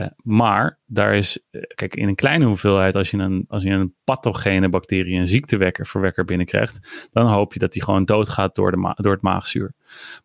Uh, 0.00 0.06
maar 0.22 0.78
daar 0.86 1.14
is, 1.14 1.38
uh, 1.50 1.62
kijk, 1.74 1.96
in 1.96 2.08
een 2.08 2.14
kleine 2.14 2.44
hoeveelheid, 2.44 2.94
als 2.94 3.10
je 3.10 3.16
een, 3.16 3.44
als 3.48 3.62
je 3.62 3.70
een 3.70 3.94
pathogene 4.04 4.68
bacterie, 4.68 5.18
een 5.18 5.26
ziektewekker, 5.26 5.86
verwekker 5.86 6.24
binnenkrijgt, 6.24 7.08
dan 7.12 7.26
hoop 7.26 7.52
je 7.52 7.58
dat 7.58 7.72
die 7.72 7.82
gewoon 7.82 8.04
doodgaat 8.04 8.54
door, 8.54 8.70
de 8.70 8.94
door 8.96 9.12
het 9.12 9.22
maagzuur. 9.22 9.74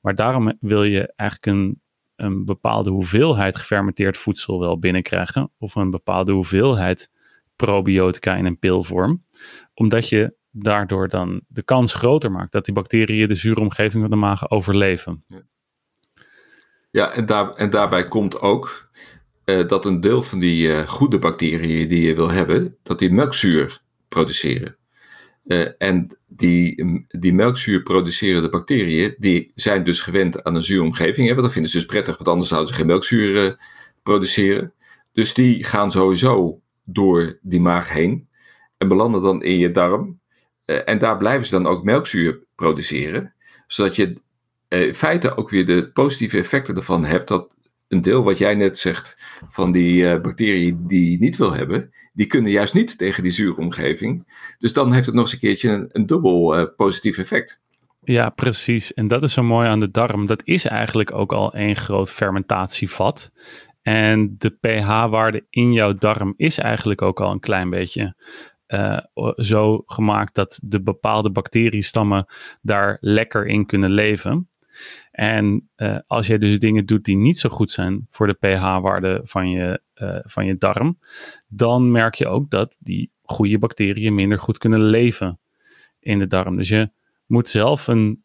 Maar 0.01 0.15
daarom 0.15 0.57
wil 0.59 0.83
je 0.83 1.13
eigenlijk 1.15 1.57
een, 1.57 1.81
een 2.15 2.45
bepaalde 2.45 2.89
hoeveelheid 2.89 3.55
gefermenteerd 3.55 4.17
voedsel 4.17 4.59
wel 4.59 4.79
binnenkrijgen, 4.79 5.51
of 5.57 5.75
een 5.75 5.89
bepaalde 5.89 6.31
hoeveelheid 6.31 7.11
probiotica 7.55 8.35
in 8.35 8.45
een 8.45 8.59
pilvorm, 8.59 9.23
omdat 9.73 10.09
je 10.09 10.35
daardoor 10.49 11.07
dan 11.07 11.41
de 11.47 11.63
kans 11.63 11.93
groter 11.93 12.31
maakt 12.31 12.51
dat 12.51 12.65
die 12.65 12.73
bacteriën 12.73 13.27
de 13.27 13.35
zure 13.35 13.61
omgeving 13.61 14.01
van 14.01 14.11
de 14.11 14.17
maag 14.17 14.49
overleven. 14.49 15.23
Ja. 15.27 15.41
Ja, 16.91 17.11
en, 17.11 17.25
daar, 17.25 17.49
en 17.49 17.69
daarbij 17.69 18.07
komt 18.07 18.39
ook 18.39 18.89
dat 19.67 19.85
een 19.85 20.01
deel 20.01 20.23
van 20.23 20.39
die 20.39 20.87
goede 20.87 21.19
bacteriën 21.19 21.87
die 21.87 22.01
je 22.01 22.15
wil 22.15 22.29
hebben, 22.29 22.77
dat 22.83 22.99
die 22.99 23.11
melkzuur 23.11 23.81
produceren. 24.07 24.77
en 25.77 26.17
die, 26.27 26.83
die 27.07 27.33
melkzuur 27.33 27.83
producerende 27.83 28.49
bacteriën, 28.49 29.15
die 29.17 29.51
zijn 29.55 29.83
dus 29.83 30.01
gewend 30.01 30.43
aan 30.43 30.55
een 30.55 30.63
zure 30.63 30.83
omgeving. 30.83 31.27
Hè? 31.27 31.35
Dat 31.35 31.51
vinden 31.51 31.71
ze 31.71 31.77
dus 31.77 31.85
prettig, 31.85 32.15
want 32.17 32.29
anders 32.29 32.49
zouden 32.49 32.69
ze 32.69 32.75
geen 32.75 32.87
melkzuur 32.87 33.57
produceren. 34.03 34.73
Dus 35.13 35.33
die 35.33 35.63
gaan 35.63 35.91
sowieso 35.91 36.61
door 36.83 37.39
die 37.41 37.59
maag 37.59 37.93
heen 37.93 38.27
en 38.77 38.87
belanden 38.87 39.21
dan 39.21 39.43
in 39.43 39.57
je 39.57 39.71
darm. 39.71 40.19
En 40.65 40.99
daar 40.99 41.17
blijven 41.17 41.45
ze 41.45 41.51
dan 41.51 41.67
ook 41.67 41.83
melkzuur 41.83 42.39
produceren, 42.55 43.33
zodat 43.67 43.95
je 43.95 44.15
in 44.67 44.95
feite 44.95 45.37
ook 45.37 45.49
weer 45.49 45.65
de 45.65 45.91
positieve 45.91 46.37
effecten 46.37 46.75
ervan 46.75 47.05
hebt. 47.05 47.27
Dat 47.27 47.55
een 47.91 48.01
deel 48.01 48.23
wat 48.23 48.37
jij 48.37 48.55
net 48.55 48.79
zegt 48.79 49.17
van 49.49 49.71
die 49.71 50.03
uh, 50.03 50.21
bacteriën 50.21 50.87
die 50.87 51.19
niet 51.19 51.37
wil 51.37 51.53
hebben, 51.53 51.89
die 52.13 52.25
kunnen 52.25 52.51
juist 52.51 52.73
niet 52.73 52.97
tegen 52.97 53.23
die 53.23 53.31
zure 53.31 53.57
omgeving. 53.57 54.33
Dus 54.57 54.73
dan 54.73 54.93
heeft 54.93 55.05
het 55.05 55.15
nog 55.15 55.23
eens 55.23 55.33
een 55.33 55.39
keertje 55.39 55.89
een, 55.91 56.05
dubbel 56.05 56.69
positief 56.75 57.17
effect. 57.17 57.59
Ja, 58.03 58.29
precies. 58.29 58.93
En 58.93 59.07
dat 59.07 59.23
is 59.23 59.33
zo 59.33 59.43
mooi 59.43 59.67
aan 59.67 59.79
de 59.79 59.91
darm. 59.91 60.25
Dat 60.25 60.41
is 60.45 60.65
eigenlijk 60.65 61.13
ook 61.13 61.33
al 61.33 61.53
één 61.53 61.75
groot 61.75 62.11
fermentatievat. 62.11 63.31
En 63.81 64.35
de 64.37 64.49
pH-waarde 64.49 65.45
in 65.49 65.73
jouw 65.73 65.93
darm 65.93 66.33
is 66.37 66.57
eigenlijk 66.57 67.01
ook 67.01 67.19
al 67.21 67.31
een 67.31 67.39
klein 67.39 67.69
beetje 67.69 68.15
uh, 68.67 68.97
zo 69.35 69.83
gemaakt 69.85 70.35
dat 70.35 70.59
de 70.63 70.81
bepaalde 70.81 71.31
bacteriestammen 71.31 72.25
daar 72.61 72.97
lekker 72.99 73.45
in 73.45 73.65
kunnen 73.65 73.91
leven. 73.91 74.49
En 75.11 75.69
uh, 75.77 75.97
als 76.07 76.27
jij 76.27 76.37
dus 76.37 76.59
dingen 76.59 76.85
doet 76.85 77.05
die 77.05 77.17
niet 77.17 77.37
zo 77.37 77.49
goed 77.49 77.71
zijn 77.71 78.07
voor 78.09 78.27
de 78.27 78.33
pH-waarde 78.33 79.21
van, 79.23 79.49
je 79.49 79.81
uh, 79.95 80.19
van 80.23 80.45
je 80.45 80.57
darm, 80.57 80.99
dan 81.47 81.91
merk 81.91 82.15
je 82.15 82.27
ook 82.27 82.49
dat 82.49 82.77
die 82.79 83.11
goede 83.21 83.57
bacteriën 83.57 84.15
minder 84.15 84.39
goed 84.39 84.57
kunnen 84.57 84.83
leven 84.83 85.39
in 85.99 86.19
de 86.19 86.27
darm. 86.27 86.57
Dus 86.57 86.69
je 86.69 86.89
moet 87.25 87.49
zelf 87.49 87.87
een, 87.87 88.23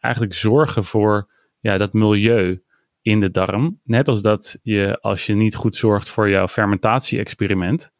eigenlijk 0.00 0.34
zorgen 0.34 0.84
voor 0.84 1.30
ja, 1.60 1.78
dat 1.78 1.92
milieu 1.92 2.62
in 3.02 3.20
de 3.20 3.30
darm. 3.30 3.80
Net 3.84 4.08
als 4.08 4.22
dat 4.22 4.58
je, 4.62 4.98
als 5.00 5.26
je 5.26 5.34
niet 5.34 5.54
goed 5.54 5.76
zorgt 5.76 6.10
voor 6.10 6.30
jouw 6.30 6.48
fermentatie-experiment, 6.48 7.92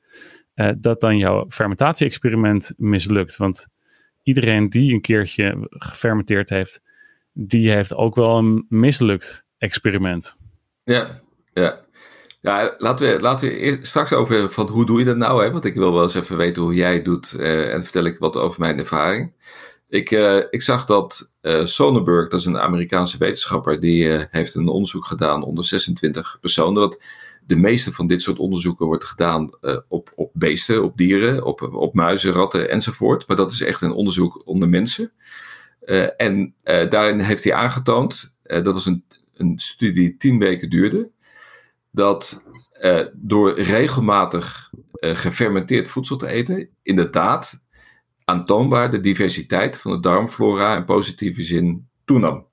dat 0.79 1.01
dan 1.01 1.19
jouw 1.19 1.47
fermentatie-experiment 1.49 2.75
mislukt. 2.77 3.37
Want 3.37 3.69
iedereen 4.23 4.69
die 4.69 4.93
een 4.93 5.01
keertje 5.01 5.67
gefermenteerd 5.69 6.49
heeft, 6.49 6.83
die 7.41 7.71
heeft 7.71 7.95
ook 7.95 8.15
wel 8.15 8.39
een 8.39 8.67
mislukt 8.69 9.47
experiment. 9.59 10.37
Ja, 10.85 11.21
ja. 11.53 11.87
Ja, 12.41 12.75
laten 12.79 13.15
we, 13.15 13.21
laten 13.21 13.49
we 13.49 13.79
straks 13.83 14.13
over 14.13 14.51
van 14.51 14.69
hoe 14.69 14.87
doe 14.87 14.99
je 14.99 15.05
dat 15.05 15.17
nou, 15.17 15.45
hè? 15.45 15.51
want 15.51 15.65
ik 15.65 15.75
wil 15.75 15.93
wel 15.93 16.03
eens 16.03 16.15
even 16.15 16.37
weten 16.37 16.63
hoe 16.63 16.75
jij 16.75 16.95
het 16.95 17.05
doet 17.05 17.35
uh, 17.37 17.75
en 17.75 17.83
vertel 17.83 18.05
ik 18.05 18.19
wat 18.19 18.37
over 18.37 18.61
mijn 18.61 18.79
ervaring. 18.79 19.33
Ik, 19.89 20.11
uh, 20.11 20.37
ik 20.51 20.63
zag 20.63 20.85
dat 20.85 21.33
uh, 21.43 21.65
Sonnenberg, 21.65 22.29
dat 22.29 22.41
is 22.41 22.47
een 22.47 22.59
Amerikaanse 22.59 23.19
wetenschapper, 23.19 23.81
die 23.81 24.27
heeft 24.31 24.55
een 24.55 24.69
onderzoek 24.69 25.07
gedaan 25.07 25.43
onder 25.43 25.65
26 25.65 26.39
personen. 26.41 26.81
Wat 26.81 27.05
de 27.47 27.57
meeste 27.57 27.93
van 27.93 28.07
dit 28.07 28.23
soort 28.23 28.39
onderzoeken 28.39 28.87
wordt 28.87 29.05
gedaan 29.05 29.51
op, 29.89 30.13
op 30.15 30.31
beesten, 30.35 30.85
op 30.85 30.97
dieren, 30.97 31.45
op, 31.45 31.63
op 31.73 31.95
muizen, 31.95 32.33
ratten 32.33 32.71
enzovoort. 32.71 33.27
Maar 33.27 33.37
dat 33.37 33.53
is 33.53 33.63
echt 33.63 33.83
een 33.83 33.93
onderzoek 33.93 34.43
onder 34.45 34.69
mensen. 34.69 35.13
En 36.17 36.55
daarin 36.65 37.19
heeft 37.19 37.45
hij 37.45 37.55
aangetoond, 37.55 38.35
dat 38.43 38.65
was 38.65 38.87
een, 38.87 39.05
een 39.35 39.59
studie 39.59 39.95
die 39.95 40.17
tien 40.17 40.39
weken 40.39 40.71
duurde, 40.71 41.11
dat 41.91 42.43
door 43.13 43.61
regelmatig 43.61 44.71
gefermenteerd 45.01 45.89
voedsel 45.89 46.17
te 46.17 46.27
eten, 46.27 46.69
inderdaad 46.83 47.67
aantoonbaar 48.25 48.91
de 48.91 49.01
diversiteit 49.01 49.77
van 49.77 49.91
de 49.91 50.01
darmflora 50.01 50.77
in 50.77 50.85
positieve 50.85 51.43
zin 51.43 51.89
toenam. 52.05 52.47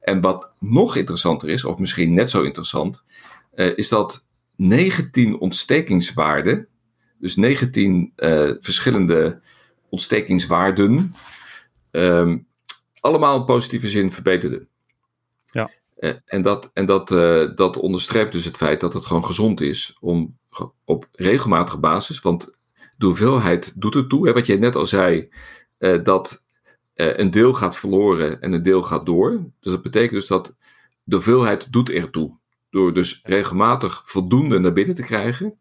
En 0.00 0.20
wat 0.20 0.54
nog 0.58 0.96
interessanter 0.96 1.48
is, 1.48 1.64
of 1.64 1.78
misschien 1.78 2.14
net 2.14 2.30
zo 2.30 2.42
interessant, 2.42 3.04
is 3.54 3.88
dat 3.88 4.26
19 4.56 5.38
ontstekingswaarden, 5.38 6.68
dus 7.18 7.36
19 7.36 8.12
uh, 8.16 8.48
eh, 8.48 8.56
verschillende 8.60 9.40
ontstekingswaarden, 9.88 11.14
um, 11.90 12.46
allemaal 13.00 13.36
in 13.38 13.44
positieve 13.44 13.88
zin 13.88 14.12
verbeterden. 14.12 14.68
Ja. 15.44 15.70
Uh, 15.98 16.12
en 16.24 16.42
dat, 16.42 16.70
en 16.72 16.86
dat, 16.86 17.08
dat 17.56 17.76
onderstreept 17.76 18.32
dus 18.32 18.44
het 18.44 18.56
feit 18.56 18.80
dat 18.80 18.92
het 18.92 19.06
gewoon 19.06 19.24
gezond 19.24 19.60
is 19.60 19.96
om 20.00 20.38
op 20.84 21.08
regelmatige 21.12 21.78
basis, 21.78 22.20
want 22.20 22.54
de 22.96 23.06
hoeveelheid 23.06 23.72
doet 23.80 23.94
er 23.94 24.06
toe. 24.06 24.26
Hè, 24.26 24.32
wat 24.32 24.46
je 24.46 24.58
net 24.58 24.76
al 24.76 24.86
zei, 24.86 25.28
uh, 25.78 26.04
dat 26.04 26.42
uh, 26.94 27.16
een 27.16 27.30
deel 27.30 27.54
gaat 27.54 27.76
verloren 27.76 28.40
en 28.40 28.52
een 28.52 28.62
deel 28.62 28.82
gaat 28.82 29.06
door. 29.06 29.30
Dus 29.60 29.72
dat 29.72 29.82
betekent 29.82 30.12
dus 30.12 30.26
dat 30.26 30.54
de 31.02 31.14
hoeveelheid 31.14 31.72
doet 31.72 31.90
ertoe. 31.90 32.36
Door 32.70 32.94
dus 32.94 33.20
regelmatig 33.22 34.02
voldoende 34.04 34.58
naar 34.58 34.72
binnen 34.72 34.94
te 34.94 35.02
krijgen, 35.02 35.58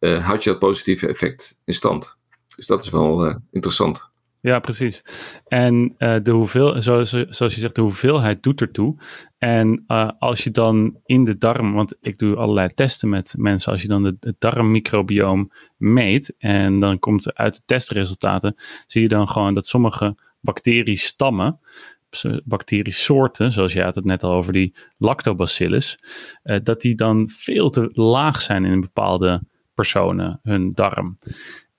houd 0.00 0.44
je 0.44 0.50
dat 0.50 0.58
positieve 0.58 1.08
effect 1.08 1.60
in 1.64 1.74
stand. 1.74 2.16
Dus 2.56 2.66
dat 2.66 2.84
is 2.84 2.90
wel 2.90 3.40
interessant. 3.50 4.09
Ja, 4.42 4.58
precies. 4.58 5.04
En 5.46 5.94
uh, 5.98 6.16
de 6.22 6.30
hoeveel, 6.30 6.82
zoals, 6.82 7.10
je 7.10 7.48
zegt, 7.48 7.74
de 7.74 7.80
hoeveelheid 7.80 8.42
doet 8.42 8.60
ertoe. 8.60 8.96
En 9.38 9.84
uh, 9.88 10.10
als 10.18 10.44
je 10.44 10.50
dan 10.50 10.98
in 11.04 11.24
de 11.24 11.38
darm, 11.38 11.72
want 11.72 11.96
ik 12.00 12.18
doe 12.18 12.36
allerlei 12.36 12.68
testen 12.68 13.08
met 13.08 13.34
mensen, 13.38 13.72
als 13.72 13.82
je 13.82 13.88
dan 13.88 14.04
het 14.04 14.34
darmmicrobioom 14.38 15.52
meet 15.76 16.34
en 16.38 16.80
dan 16.80 16.98
komt 16.98 17.34
uit 17.34 17.54
de 17.54 17.62
testresultaten, 17.64 18.56
zie 18.86 19.02
je 19.02 19.08
dan 19.08 19.28
gewoon 19.28 19.54
dat 19.54 19.66
sommige 19.66 20.16
bacteriestammen, 20.40 21.60
bacteriesoorten, 22.44 23.52
zoals 23.52 23.72
jij 23.72 23.84
had 23.84 23.94
het 23.94 24.04
net 24.04 24.22
al 24.22 24.32
over 24.32 24.52
die 24.52 24.74
lactobacillus, 24.98 25.98
uh, 26.44 26.56
dat 26.62 26.80
die 26.80 26.94
dan 26.94 27.28
veel 27.28 27.70
te 27.70 27.88
laag 27.92 28.42
zijn 28.42 28.64
in 28.64 28.80
bepaalde 28.80 29.42
personen, 29.74 30.38
hun 30.42 30.72
darm. 30.74 31.18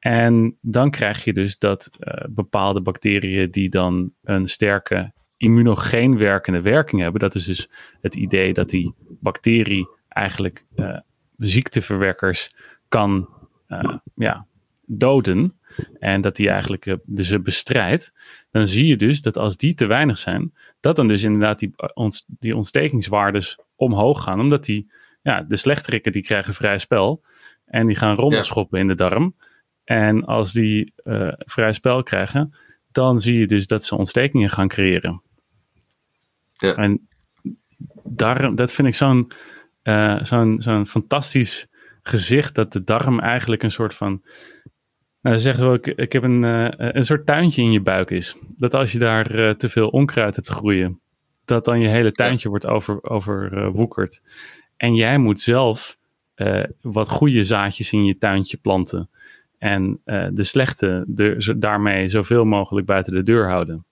En 0.02 0.58
dan 0.62 0.92
krijg 0.92 1.24
je 1.24 1.34
dus 1.34 1.58
dat 1.58 1.90
uh, 2.00 2.14
bepaalde 2.30 2.82
bacteriën 2.82 3.52
die 3.52 3.70
dan 3.70 4.14
een 4.24 4.48
sterke 4.48 5.14
immunogeen 5.38 6.18
werkende 6.18 6.62
werking 6.62 7.02
hebben. 7.02 7.22
Dat 7.22 7.36
is 7.36 7.46
dus 7.46 7.70
het 8.02 8.16
idee 8.16 8.54
dat 8.54 8.70
die 8.70 8.94
bacterie 9.20 9.90
eigenlijk 10.08 10.66
uh, 10.76 10.98
ziekteverwekkers 11.38 12.56
kan 12.88 13.30
uh, 13.68 13.96
ja, 14.16 14.48
doden. 14.86 15.60
En 16.00 16.22
dat 16.22 16.36
die 16.36 16.50
eigenlijk 16.50 16.86
uh, 16.86 16.96
ze 17.16 17.40
bestrijdt. 17.40 18.14
Dan 18.52 18.68
zie 18.68 18.88
je 18.88 18.96
dus 18.96 19.22
dat 19.22 19.38
als 19.38 19.58
die 19.58 19.74
te 19.74 19.86
weinig 19.86 20.18
zijn, 20.18 20.54
dat 20.80 20.96
dan 20.96 21.08
dus 21.08 21.24
inderdaad 21.24 21.60
die, 21.60 21.74
ont 21.94 22.26
die 22.28 22.56
ontstekingswaardes 22.56 23.60
omhoog 23.76 24.24
gaan. 24.24 24.40
Omdat 24.40 24.66
die, 24.66 24.92
ja, 25.22 25.42
de 25.42 25.56
slechterikken 25.56 26.12
die 26.12 26.24
krijgen 26.24 26.54
vrij 26.54 26.78
spel. 26.78 27.24
En 27.66 27.88
die 27.88 27.96
gaan 27.96 28.16
rondelschoppen 28.16 28.78
ja. 28.78 28.84
in 28.84 28.90
de 28.90 28.96
darm. 28.96 29.36
En 29.84 30.26
als 30.26 30.54
die 30.54 30.94
uh, 31.04 31.32
vrij 31.38 31.74
spel 31.74 32.04
krijgen, 32.04 32.56
dan 32.92 33.22
zie 33.22 33.40
je 33.40 33.48
dus 33.48 33.68
dat 33.68 33.84
ze 33.84 33.96
ontstekingen 33.96 34.50
gaan 34.50 34.68
creëren. 34.68 35.22
Ja. 36.52 36.76
En 36.76 37.08
daar, 38.04 38.56
dat 38.56 38.74
vind 38.74 38.88
ik 38.88 38.96
zo'n 38.96 39.32
uh, 39.84 40.24
zo'n 40.24 40.62
zo'n 40.62 40.88
fantastisch 40.88 41.68
gezicht, 42.02 42.56
dat 42.56 42.74
de 42.74 42.84
darm 42.84 43.20
eigenlijk 43.20 43.64
een 43.64 43.72
soort 43.72 43.94
van. 43.94 44.24
Nou, 45.22 45.40
zeggen 45.40 45.66
we 45.66 45.72
ook, 45.72 45.88
ik 45.88 46.14
heb 46.14 46.24
een, 46.24 46.44
uh, 46.44 46.68
een 46.78 47.06
soort 47.06 47.26
tuintje 47.26 47.62
in 47.62 47.72
je 47.72 47.82
buik 47.82 48.10
is. 48.10 48.36
Dat 48.58 48.74
als 48.74 48.92
je 48.92 49.00
daar 49.00 49.36
uh, 49.36 49.50
te 49.50 49.70
veel 49.70 49.88
onkruid 49.88 50.36
hebt 50.36 50.50
groeien, 50.50 51.00
dat 51.46 51.66
dan 51.66 51.80
je 51.80 51.88
hele 51.88 52.12
tuintje 52.12 52.44
ja. 52.44 52.50
wordt 52.50 52.66
over, 52.66 53.10
overwoekerd. 53.10 54.22
en 54.78 54.96
jij 54.96 55.18
moet 55.18 55.40
zelf 55.40 56.00
wat 56.82 57.10
goede 57.10 57.44
zaadjes 57.44 57.94
in 57.94 58.06
je 58.06 58.18
tuintje 58.18 58.58
planten. 58.58 59.10
En 59.62 60.02
uh, 60.06 60.28
de 60.32 60.44
slechte 60.44 61.04
de, 61.08 61.56
daarmee 61.58 62.10
zoveel 62.10 62.46
mogelijk 62.46 62.86
buiten 62.86 63.14
de 63.14 63.24
deur 63.24 63.50
houden. 63.50 63.86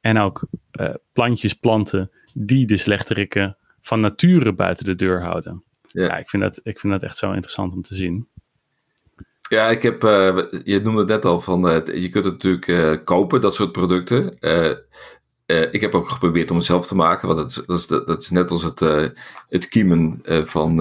En 0.00 0.18
ook 0.18 0.46
uh, 0.80 0.94
plantjes 1.12 1.52
planten 1.54 2.10
die 2.34 2.66
de 2.66 2.76
slechterikken 2.76 3.56
van 3.80 4.00
nature 4.00 4.54
buiten 4.54 4.84
de 4.86 4.94
deur 4.94 5.22
houden. 5.22 5.64
Ja. 5.80 6.04
ja, 6.04 6.16
ik, 6.16 6.30
vind 6.30 6.42
dat, 6.42 6.60
ik 6.62 6.80
vind 6.80 6.92
dat 6.92 7.02
echt 7.02 7.16
zo 7.16 7.32
interessant 7.32 7.74
om 7.74 7.82
te 7.82 7.94
zien. 7.94 8.28
Ja, 9.48 9.68
ik 9.68 9.82
heb, 9.82 10.04
uh, 10.04 10.38
je 10.64 10.80
noemde 10.80 11.00
het 11.00 11.08
net 11.08 11.24
al 11.24 11.40
van, 11.40 11.60
je 11.94 12.08
kunt 12.08 12.24
het 12.24 12.42
natuurlijk 12.42 13.04
kopen, 13.04 13.40
dat 13.40 13.54
soort 13.54 13.72
producten. 13.72 14.38
Ik 15.70 15.80
heb 15.80 15.94
ook 15.94 16.08
geprobeerd 16.08 16.50
om 16.50 16.56
het 16.56 16.66
zelf 16.66 16.86
te 16.86 16.96
maken, 16.96 17.28
want 17.28 17.40
dat 17.40 17.50
is, 17.50 17.66
dat 17.66 17.78
is, 17.78 17.86
dat 17.86 18.22
is 18.22 18.30
net 18.30 18.50
als 18.50 18.62
het, 18.62 18.80
het 19.48 19.68
kiemen 19.68 20.20
van 20.44 20.78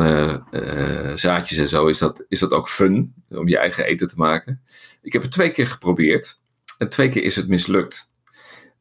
zaadjes 1.18 1.58
en 1.58 1.68
zo, 1.68 1.88
is 1.88 1.98
dat, 1.98 2.26
is 2.28 2.40
dat 2.40 2.52
ook 2.52 2.70
fun 2.70 3.14
om 3.38 3.48
je 3.48 3.58
eigen 3.58 3.86
eten 3.86 4.08
te 4.08 4.18
maken. 4.18 4.62
Ik 5.02 5.14
heb 5.14 5.22
het 5.22 5.32
twee 5.32 5.52
keer 5.52 5.68
geprobeerd 5.68 6.40
en 6.78 6.90
twee 6.90 7.10
keer 7.10 7.24
is 7.24 7.36
het 7.36 7.48
mislukt. 7.48 8.14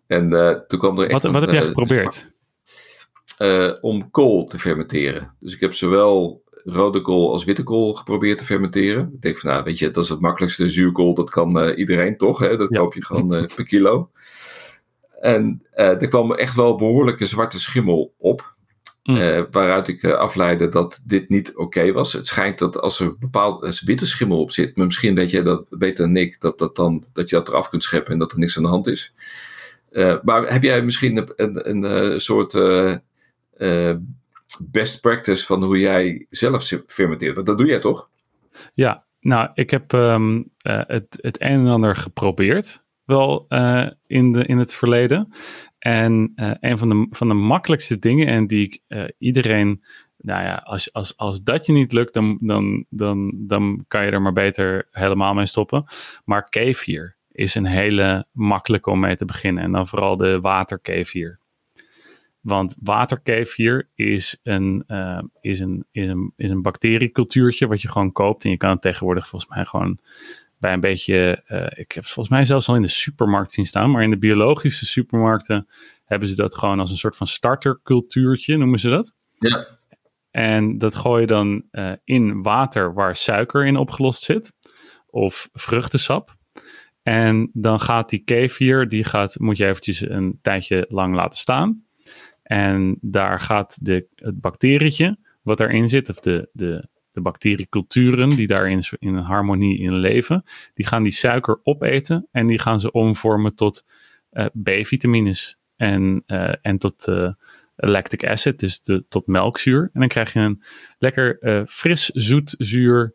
En 0.06 0.30
toen 0.66 0.78
kwam 0.78 0.98
er 0.98 1.10
echt 1.10 1.22
wat, 1.22 1.32
wat 1.32 1.40
heb 1.40 1.50
jij 1.50 1.62
geprobeerd? 1.62 2.32
om 3.80 4.10
kool 4.10 4.44
te 4.44 4.58
fermenteren. 4.58 5.34
Dus 5.40 5.54
ik 5.54 5.60
heb 5.60 5.74
zowel 5.74 6.42
rode 6.64 7.00
kool 7.00 7.32
als 7.32 7.44
witte 7.44 7.62
kool 7.62 7.94
geprobeerd 7.94 8.38
te 8.38 8.44
fermenteren. 8.44 9.10
Ik 9.14 9.22
denk 9.22 9.38
van, 9.38 9.50
nou, 9.50 9.64
weet 9.64 9.78
je, 9.78 9.90
dat 9.90 10.04
is 10.04 10.10
het 10.10 10.20
makkelijkste. 10.20 10.68
Zuurkool, 10.68 11.14
dat 11.14 11.30
kan 11.30 11.68
iedereen 11.68 12.16
toch, 12.16 12.38
hè? 12.38 12.56
Dat 12.56 12.68
koop 12.68 12.94
je 12.94 13.04
gewoon 13.04 13.28
per 13.56 13.64
kilo. 13.64 14.10
En 15.20 15.62
er 15.70 16.08
kwam 16.08 16.32
echt 16.32 16.54
wel 16.54 16.76
behoorlijke 16.76 17.26
zwarte 17.26 17.60
schimmel 17.60 18.14
op. 18.18 18.53
Mm. 19.04 19.16
Uh, 19.16 19.42
waaruit 19.50 19.88
ik 19.88 20.02
uh, 20.02 20.12
afleidde 20.12 20.68
dat 20.68 21.02
dit 21.04 21.28
niet 21.28 21.56
oké 21.56 21.92
was. 21.92 22.12
Het 22.12 22.26
schijnt 22.26 22.58
dat 22.58 22.80
als 22.80 23.00
er 23.00 23.18
bepaald 23.18 23.80
witte 23.80 24.06
schimmel 24.06 24.40
op 24.40 24.50
zit, 24.50 24.76
maar 24.76 24.86
misschien 24.86 25.14
weet 25.14 25.30
jij 25.30 25.42
dat 25.42 25.66
beter 25.70 26.04
dan 26.04 26.16
ik, 26.16 26.40
dat, 26.40 26.58
dat, 26.58 26.76
dan, 26.76 27.04
dat 27.12 27.28
je 27.28 27.36
dat 27.36 27.48
eraf 27.48 27.68
kunt 27.68 27.82
scheppen 27.82 28.12
en 28.12 28.18
dat 28.18 28.32
er 28.32 28.38
niks 28.38 28.56
aan 28.56 28.62
de 28.62 28.68
hand 28.68 28.86
is. 28.86 29.14
Uh, 29.90 30.16
maar 30.22 30.52
heb 30.52 30.62
jij 30.62 30.82
misschien 30.82 31.16
een, 31.36 31.70
een, 31.70 31.84
een 31.84 32.20
soort 32.20 32.52
best 34.70 35.00
practice 35.00 35.46
van 35.46 35.62
hoe 35.62 35.78
jij 35.78 36.26
zelf 36.30 36.72
fermenteert? 36.86 37.34
Want 37.34 37.46
dat 37.46 37.58
doe 37.58 37.66
jij 37.66 37.80
toch? 37.80 38.08
Ja, 38.74 39.04
nou, 39.20 39.50
ik 39.54 39.70
heb 39.70 39.92
um, 39.92 40.48
het, 40.58 41.18
het 41.20 41.40
een 41.40 41.48
en 41.48 41.66
ander 41.66 41.96
geprobeerd 41.96 42.82
wel 43.04 43.46
in, 44.06 44.32
de, 44.32 44.44
in 44.46 44.58
het 44.58 44.74
verleden. 44.74 45.32
En 45.84 46.32
uh, 46.36 46.50
een 46.60 46.78
van 46.78 46.88
de, 46.88 47.06
van 47.10 47.28
de 47.28 47.34
makkelijkste 47.34 47.98
dingen 47.98 48.26
en 48.26 48.46
die 48.46 48.64
ik 48.64 48.80
uh, 48.88 49.04
iedereen, 49.18 49.84
nou 50.16 50.42
ja, 50.42 50.54
als, 50.54 50.92
als, 50.92 51.16
als 51.16 51.42
dat 51.42 51.66
je 51.66 51.72
niet 51.72 51.92
lukt, 51.92 52.14
dan, 52.14 52.38
dan, 52.40 52.84
dan, 52.88 53.32
dan 53.34 53.84
kan 53.88 54.04
je 54.04 54.10
er 54.10 54.22
maar 54.22 54.32
beter 54.32 54.88
helemaal 54.90 55.34
mee 55.34 55.46
stoppen. 55.46 55.84
Maar 56.24 56.48
kefir 56.48 57.16
is 57.32 57.54
een 57.54 57.66
hele 57.66 58.26
makkelijke 58.32 58.90
om 58.90 59.00
mee 59.00 59.16
te 59.16 59.24
beginnen. 59.24 59.62
En 59.62 59.72
dan 59.72 59.86
vooral 59.86 60.16
de 60.16 60.40
waterkefir. 60.40 61.38
Want 62.40 62.76
waterkefir 62.82 63.88
is 63.94 64.40
een, 64.42 64.84
uh, 64.88 65.22
is, 65.40 65.60
een, 65.60 65.86
is, 65.90 66.08
een, 66.08 66.32
is 66.36 66.50
een 66.50 66.62
bacteriecultuurtje 66.62 67.66
wat 67.66 67.82
je 67.82 67.88
gewoon 67.88 68.12
koopt. 68.12 68.44
En 68.44 68.50
je 68.50 68.56
kan 68.56 68.70
het 68.70 68.82
tegenwoordig 68.82 69.28
volgens 69.28 69.54
mij 69.54 69.64
gewoon 69.64 69.98
bij 70.64 70.72
een 70.72 70.80
beetje, 70.80 71.42
uh, 71.48 71.64
ik 71.64 71.92
heb 71.92 72.04
het 72.04 72.12
volgens 72.12 72.28
mij 72.28 72.44
zelfs 72.44 72.68
al 72.68 72.74
in 72.74 72.82
de 72.82 72.88
supermarkt 72.88 73.52
zien 73.52 73.66
staan, 73.66 73.90
maar 73.90 74.02
in 74.02 74.10
de 74.10 74.18
biologische 74.18 74.86
supermarkten 74.86 75.68
hebben 76.04 76.28
ze 76.28 76.36
dat 76.36 76.54
gewoon 76.54 76.80
als 76.80 76.90
een 76.90 76.96
soort 76.96 77.16
van 77.16 77.26
startercultuurtje, 77.26 78.56
noemen 78.56 78.78
ze 78.78 78.88
dat. 78.88 79.14
Ja. 79.38 79.66
En 80.30 80.78
dat 80.78 80.94
gooi 80.94 81.20
je 81.20 81.26
dan 81.26 81.64
uh, 81.72 81.92
in 82.04 82.42
water 82.42 82.94
waar 82.94 83.16
suiker 83.16 83.66
in 83.66 83.76
opgelost 83.76 84.22
zit, 84.22 84.52
of 85.06 85.48
vruchtensap. 85.52 86.34
En 87.02 87.50
dan 87.52 87.80
gaat 87.80 88.08
die 88.08 88.24
kefir, 88.24 88.88
die 88.88 89.04
gaat, 89.04 89.38
moet 89.38 89.56
je 89.56 89.66
eventjes 89.66 90.00
een 90.00 90.38
tijdje 90.42 90.86
lang 90.88 91.14
laten 91.14 91.38
staan. 91.38 91.84
En 92.42 92.98
daar 93.00 93.40
gaat 93.40 93.84
de, 93.84 94.06
het 94.14 94.40
bacterietje 94.40 95.18
wat 95.42 95.60
erin 95.60 95.88
zit, 95.88 96.08
of 96.08 96.20
de, 96.20 96.48
de, 96.52 96.88
de 97.14 97.20
bacterieculturen 97.20 98.30
die 98.30 98.46
daarin 98.46 98.82
in 98.98 99.14
een 99.14 99.24
harmonie 99.24 99.78
in 99.78 99.94
leven, 99.94 100.44
die 100.74 100.86
gaan 100.86 101.02
die 101.02 101.12
suiker 101.12 101.60
opeten 101.62 102.28
en 102.30 102.46
die 102.46 102.58
gaan 102.58 102.80
ze 102.80 102.92
omvormen 102.92 103.54
tot 103.54 103.84
uh, 104.32 104.46
B-vitamines 104.62 105.58
en, 105.76 106.22
uh, 106.26 106.52
en 106.62 106.78
tot 106.78 107.06
uh, 107.06 107.32
lactic 107.76 108.26
acid, 108.26 108.58
dus 108.58 108.80
tot 109.08 109.26
melkzuur. 109.26 109.90
En 109.92 110.00
dan 110.00 110.08
krijg 110.08 110.32
je 110.32 110.40
een 110.40 110.62
lekker 110.98 111.38
fris, 111.68 112.08
zoet, 112.08 112.54
zuur 112.58 113.14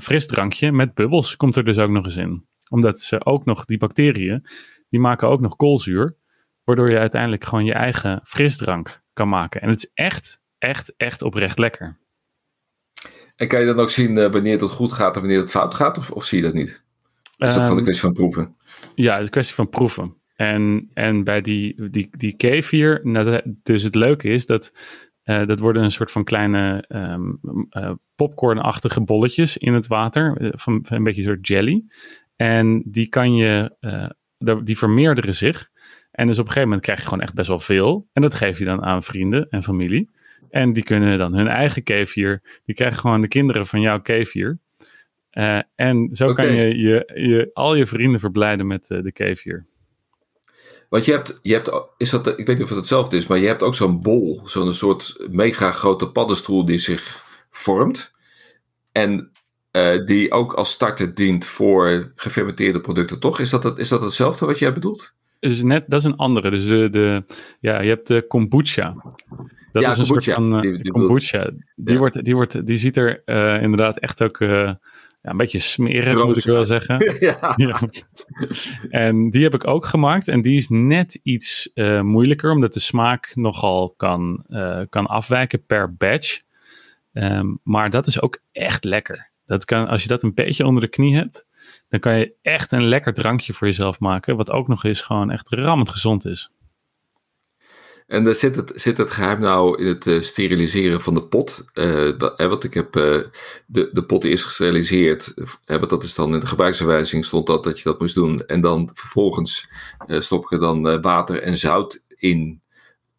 frisdrankje 0.00 0.72
met 0.72 0.94
bubbels, 0.94 1.36
komt 1.36 1.56
er 1.56 1.64
dus 1.64 1.78
ook 1.78 1.90
nog 1.90 2.04
eens 2.04 2.16
in. 2.16 2.46
Omdat 2.68 3.00
ze 3.00 3.24
ook 3.24 3.44
nog, 3.44 3.64
die 3.64 3.78
bacteriën, 3.78 4.46
die 4.88 5.00
maken 5.00 5.28
ook 5.28 5.40
nog 5.40 5.56
koolzuur, 5.56 6.16
waardoor 6.64 6.90
je 6.90 6.98
uiteindelijk 6.98 7.44
gewoon 7.44 7.64
je 7.64 7.72
eigen 7.72 8.20
frisdrank 8.24 9.02
kan 9.12 9.28
maken. 9.28 9.60
En 9.60 9.68
het 9.68 9.78
is 9.78 9.90
echt, 9.94 10.42
echt, 10.58 10.94
echt 10.96 11.22
oprecht 11.22 11.58
lekker. 11.58 11.98
En 13.36 13.48
kan 13.48 13.60
je 13.60 13.66
dan 13.66 13.78
ook 13.78 13.90
zien 13.90 14.16
uh, 14.16 14.30
wanneer 14.30 14.60
het 14.60 14.70
goed 14.70 14.92
gaat 14.92 15.14
en 15.14 15.20
wanneer 15.20 15.38
het 15.38 15.50
fout 15.50 15.74
gaat? 15.74 15.98
Of, 15.98 16.10
of 16.10 16.24
zie 16.24 16.38
je 16.38 16.44
dat 16.44 16.54
niet? 16.54 16.68
Is 16.68 16.82
dat 17.36 17.52
gewoon 17.52 17.64
een 17.64 17.74
ehm, 17.74 17.82
kwestie 17.82 18.04
van 18.04 18.12
proeven? 18.12 18.54
Ja, 18.94 19.10
het 19.10 19.18
is 19.18 19.24
een 19.24 19.32
kwestie 19.32 19.54
van 19.54 19.68
proeven. 19.68 20.14
En, 20.36 20.90
en 20.94 21.24
bij 21.24 21.40
die, 21.40 21.90
die, 21.90 22.08
die 22.10 22.36
kefir, 22.36 23.00
nou, 23.02 23.40
dus 23.62 23.82
het 23.82 23.94
leuke 23.94 24.28
is 24.28 24.46
dat 24.46 24.72
uh, 25.24 25.46
dat 25.46 25.58
worden 25.58 25.82
een 25.82 25.90
soort 25.90 26.10
van 26.10 26.24
kleine 26.24 26.84
um, 26.88 27.38
uh, 27.70 27.90
popcornachtige 28.14 29.00
bolletjes 29.00 29.56
in 29.56 29.74
het 29.74 29.86
water, 29.86 30.36
van, 30.56 30.84
van, 30.86 30.96
een 30.96 31.02
beetje 31.02 31.22
een 31.22 31.28
soort 31.28 31.46
jelly. 31.46 31.84
En 32.36 32.82
die 32.86 33.08
kan 33.08 33.34
je, 33.34 33.76
die 34.64 34.78
vermeerderen 34.78 35.34
zich. 35.34 35.70
En 36.10 36.26
dus 36.26 36.38
op 36.38 36.44
een 36.44 36.50
gegeven 36.50 36.68
moment 36.68 36.82
krijg 36.82 36.98
je 36.98 37.04
gewoon 37.04 37.22
echt 37.22 37.34
best 37.34 37.48
wel 37.48 37.60
veel. 37.60 38.08
En 38.12 38.22
dat 38.22 38.34
geef 38.34 38.58
je 38.58 38.64
dan 38.64 38.82
aan 38.82 39.02
vrienden 39.02 39.48
en 39.50 39.62
familie. 39.62 40.10
En 40.50 40.72
die 40.72 40.82
kunnen 40.82 41.18
dan 41.18 41.34
hun 41.34 41.48
eigen 41.48 41.82
kefir, 41.82 42.42
die 42.64 42.74
krijgen 42.74 42.98
gewoon 42.98 43.20
de 43.20 43.28
kinderen 43.28 43.66
van 43.66 43.80
jouw 43.80 44.00
kefir. 44.00 44.58
Uh, 45.32 45.58
en 45.74 46.08
zo 46.12 46.32
kan 46.32 46.52
je, 46.52 46.78
je, 46.78 47.10
je 47.14 47.50
al 47.52 47.74
je 47.74 47.86
vrienden 47.86 48.20
verblijden 48.20 48.66
met 48.66 48.90
uh, 48.90 49.02
de 49.02 49.12
kefir. 49.12 49.66
Want 50.88 51.04
je 51.04 51.12
hebt, 51.12 51.38
je 51.42 51.52
hebt, 51.52 51.70
is 51.96 52.10
dat, 52.10 52.26
ik 52.26 52.46
weet 52.46 52.56
niet 52.56 52.62
of 52.62 52.68
het 52.68 52.78
hetzelfde 52.78 53.16
is, 53.16 53.26
maar 53.26 53.38
je 53.38 53.46
hebt 53.46 53.62
ook 53.62 53.74
zo'n 53.74 54.00
bol, 54.00 54.40
zo'n 54.44 54.74
soort 54.74 55.26
mega 55.30 55.70
grote 55.70 56.10
paddenstoel 56.10 56.64
die 56.64 56.78
zich 56.78 57.24
vormt. 57.50 58.12
En 58.92 59.30
uh, 59.72 60.04
die 60.04 60.32
ook 60.32 60.52
als 60.52 60.72
starter 60.72 61.14
dient 61.14 61.44
voor 61.44 62.12
gefermenteerde 62.14 62.80
producten, 62.80 63.20
toch? 63.20 63.40
Is 63.40 63.50
dat, 63.50 63.78
is 63.78 63.88
dat 63.88 64.02
hetzelfde 64.02 64.46
wat 64.46 64.58
jij 64.58 64.72
bedoelt? 64.72 65.12
Is 65.40 65.62
net, 65.62 65.84
dat 65.86 66.00
is 66.00 66.06
een 66.06 66.16
andere. 66.16 66.50
Dus 66.50 66.66
de, 66.66 66.90
de, 66.90 67.24
ja, 67.60 67.80
je 67.80 67.88
hebt 67.88 68.06
de 68.06 68.24
kombucha. 68.28 68.96
Dat 69.80 69.84
ja, 69.84 69.90
is 69.90 69.98
een 69.98 70.06
kombucha. 70.06 70.32
soort 70.32 70.50
van 70.50 70.54
uh, 70.56 70.60
Die- 70.72 70.82
die 70.82 70.92
kombucha. 70.92 71.50
Die, 71.76 71.92
Ja. 71.92 71.98
wordt, 71.98 72.24
die, 72.24 72.34
wordt, 72.34 72.66
die 72.66 72.76
ziet 72.76 72.96
er 72.96 73.22
eh, 73.24 73.62
inderdaad 73.62 73.98
echt 73.98 74.22
ook 74.22 74.40
eh, 74.40 74.48
ja, 74.48 74.76
een 75.22 75.36
beetje 75.36 75.58
smerig, 75.58 76.24
moet 76.24 76.36
ik 76.38 76.44
wel 76.44 76.64
zeggen. 76.64 77.14
ja. 77.56 77.56
En 78.90 79.30
die 79.30 79.42
heb 79.42 79.54
ik 79.54 79.66
ook 79.66 79.86
gemaakt. 79.86 80.28
En 80.28 80.42
die 80.42 80.56
is 80.56 80.68
net 80.68 81.20
iets 81.22 81.70
eh, 81.74 82.00
moeilijker, 82.00 82.50
omdat 82.50 82.72
de 82.72 82.80
smaak 82.80 83.32
nogal 83.34 83.94
kan, 83.96 84.44
eh, 84.48 84.80
kan 84.88 85.06
afwijken 85.06 85.64
per 85.66 85.94
batch. 85.94 86.40
Ehm, 87.12 87.46
maar 87.62 87.90
dat 87.90 88.06
is 88.06 88.22
ook 88.22 88.38
echt 88.52 88.84
lekker. 88.84 89.30
Dat 89.46 89.64
kan, 89.64 89.88
als 89.88 90.02
je 90.02 90.08
dat 90.08 90.22
een 90.22 90.34
beetje 90.34 90.66
onder 90.66 90.82
de 90.82 90.88
knie 90.88 91.14
hebt, 91.16 91.46
dan 91.88 92.00
kan 92.00 92.18
je 92.18 92.32
echt 92.42 92.72
een 92.72 92.84
lekker 92.84 93.14
drankje 93.14 93.52
voor 93.52 93.66
jezelf 93.66 94.00
maken. 94.00 94.36
Wat 94.36 94.50
ook 94.50 94.68
nog 94.68 94.84
eens 94.84 95.00
gewoon 95.00 95.30
echt 95.30 95.48
rammend 95.50 95.90
gezond 95.90 96.24
is. 96.24 96.50
En 98.06 98.24
daar 98.24 98.34
zit 98.34 98.56
het, 98.56 98.72
zit 98.74 98.96
het 98.96 99.10
geheim 99.10 99.40
nou 99.40 99.80
in 99.82 99.86
het 99.86 100.06
eh, 100.06 100.20
steriliseren 100.20 101.00
van 101.00 101.14
de 101.14 101.24
pot. 101.24 101.64
Eh, 101.72 102.18
dat, 102.18 102.36
want 102.38 102.64
ik 102.64 102.74
heb 102.74 102.96
eh, 102.96 103.18
de, 103.66 103.90
de 103.92 104.04
pot 104.04 104.24
is 104.24 104.44
gesteriliseerd. 104.44 105.32
Hè, 105.64 105.78
want 105.78 105.90
dat 105.90 106.04
is 106.04 106.14
dan 106.14 106.34
in 106.34 106.40
de 106.40 106.46
gebruiksaanwijzing 106.46 107.24
stond 107.24 107.46
dat 107.46 107.64
dat 107.64 107.78
je 107.78 107.84
dat 107.84 108.00
moest 108.00 108.14
doen. 108.14 108.46
En 108.46 108.60
dan 108.60 108.90
vervolgens 108.94 109.68
eh, 110.06 110.20
stop 110.20 110.44
ik 110.44 110.52
er 110.52 110.58
dan 110.60 110.88
eh, 110.88 110.98
water 111.02 111.42
en 111.42 111.56
zout 111.56 112.02
in. 112.16 112.60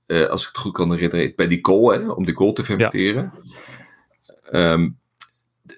eh, 0.06 0.26
als 0.30 0.42
ik 0.42 0.48
het 0.48 0.58
goed 0.58 0.74
kan 0.74 0.92
herinneren, 0.92 1.34
bij 1.36 1.48
die 1.48 1.62
kool, 1.62 1.92
hè, 1.92 2.10
om 2.12 2.26
die 2.26 2.34
kool 2.36 2.54
te 2.54 2.64
fermenteren. 2.64 3.34
Ehm, 4.52 4.90